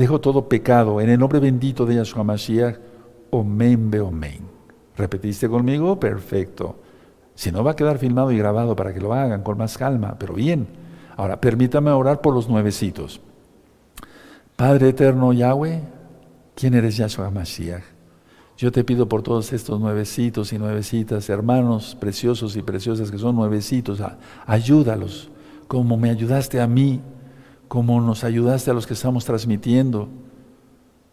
[0.00, 2.78] Dejo todo pecado en el nombre bendito de Yahshua Mashiach.
[3.28, 4.48] Omen be omen.
[4.96, 6.00] ¿Repetiste conmigo?
[6.00, 6.76] Perfecto.
[7.34, 10.16] Si no va a quedar filmado y grabado para que lo hagan con más calma,
[10.18, 10.68] pero bien.
[11.18, 13.20] Ahora, permítame orar por los nuevecitos.
[14.56, 15.82] Padre eterno Yahweh,
[16.54, 17.84] ¿quién eres Yahshua Mashiach?
[18.56, 23.36] Yo te pido por todos estos nuevecitos y nuevecitas, hermanos preciosos y preciosas que son
[23.36, 24.02] nuevecitos,
[24.46, 25.30] ayúdalos
[25.68, 27.02] como me ayudaste a mí
[27.70, 30.08] como nos ayudaste a los que estamos transmitiendo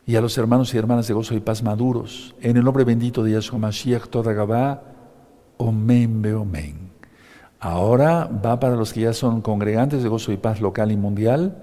[0.07, 2.33] y a los hermanos y hermanas de gozo y paz maduros.
[2.41, 4.81] En el nombre bendito de Yahshua Mashiach, toda Gabá,
[5.57, 6.89] Omen Omen.
[7.59, 11.61] Ahora va para los que ya son congregantes de gozo y paz local y mundial,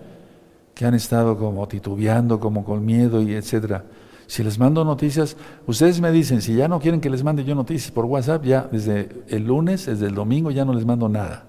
[0.77, 3.87] que han estado como titubeando, como con miedo y etcétera.
[4.29, 5.37] Si les mando noticias,
[5.67, 8.69] ustedes me dicen, si ya no quieren que les mande yo noticias por WhatsApp, ya
[8.71, 11.47] desde el lunes, desde el domingo ya no les mando nada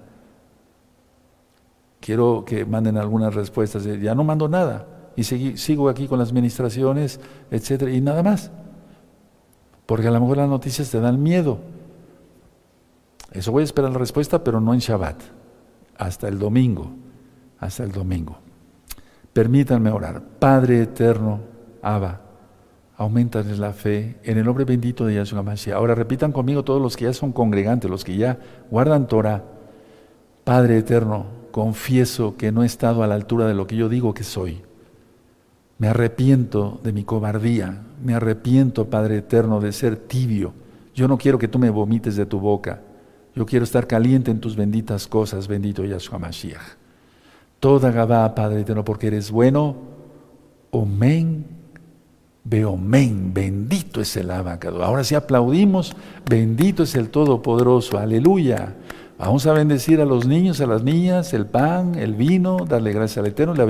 [2.00, 3.84] quiero que manden algunas respuestas.
[3.84, 7.20] Ya no mando nada y sigo aquí con las ministraciones,
[7.50, 8.52] etcétera, y nada más.
[9.86, 11.60] Porque a lo mejor las noticias te dan miedo.
[13.32, 15.22] Eso voy a esperar la respuesta, pero no en Shabbat.
[15.98, 16.92] Hasta el domingo.
[17.60, 18.38] Hasta el domingo.
[19.32, 20.22] Permítanme orar.
[20.40, 21.40] Padre eterno,
[21.82, 22.22] Abba,
[22.98, 25.76] aumentales la fe en el nombre bendito de Yahshua Mashiach.
[25.76, 28.40] Ahora repitan conmigo todos los que ya son congregantes, los que ya
[28.72, 29.44] guardan Torah.
[30.44, 31.26] Padre eterno,
[31.56, 34.62] confieso que no he estado a la altura de lo que yo digo que soy.
[35.78, 37.82] Me arrepiento de mi cobardía.
[38.04, 40.52] Me arrepiento, Padre eterno, de ser tibio.
[40.94, 42.82] Yo no quiero que tú me vomites de tu boca.
[43.34, 46.76] Yo quiero estar caliente en tus benditas cosas, bendito Yahshua Mashiach.
[47.62, 49.78] Toda Gabá, Padre eterno, porque eres bueno.
[50.72, 51.46] Omen,
[52.44, 54.84] Beomen, bendito es el abacado.
[54.84, 55.96] Ahora sí aplaudimos,
[56.30, 58.76] bendito es el Todopoderoso, aleluya.
[59.18, 63.20] Vamos a bendecir a los niños, a las niñas, el pan, el vino, darle gracias
[63.20, 63.66] al Eterno, la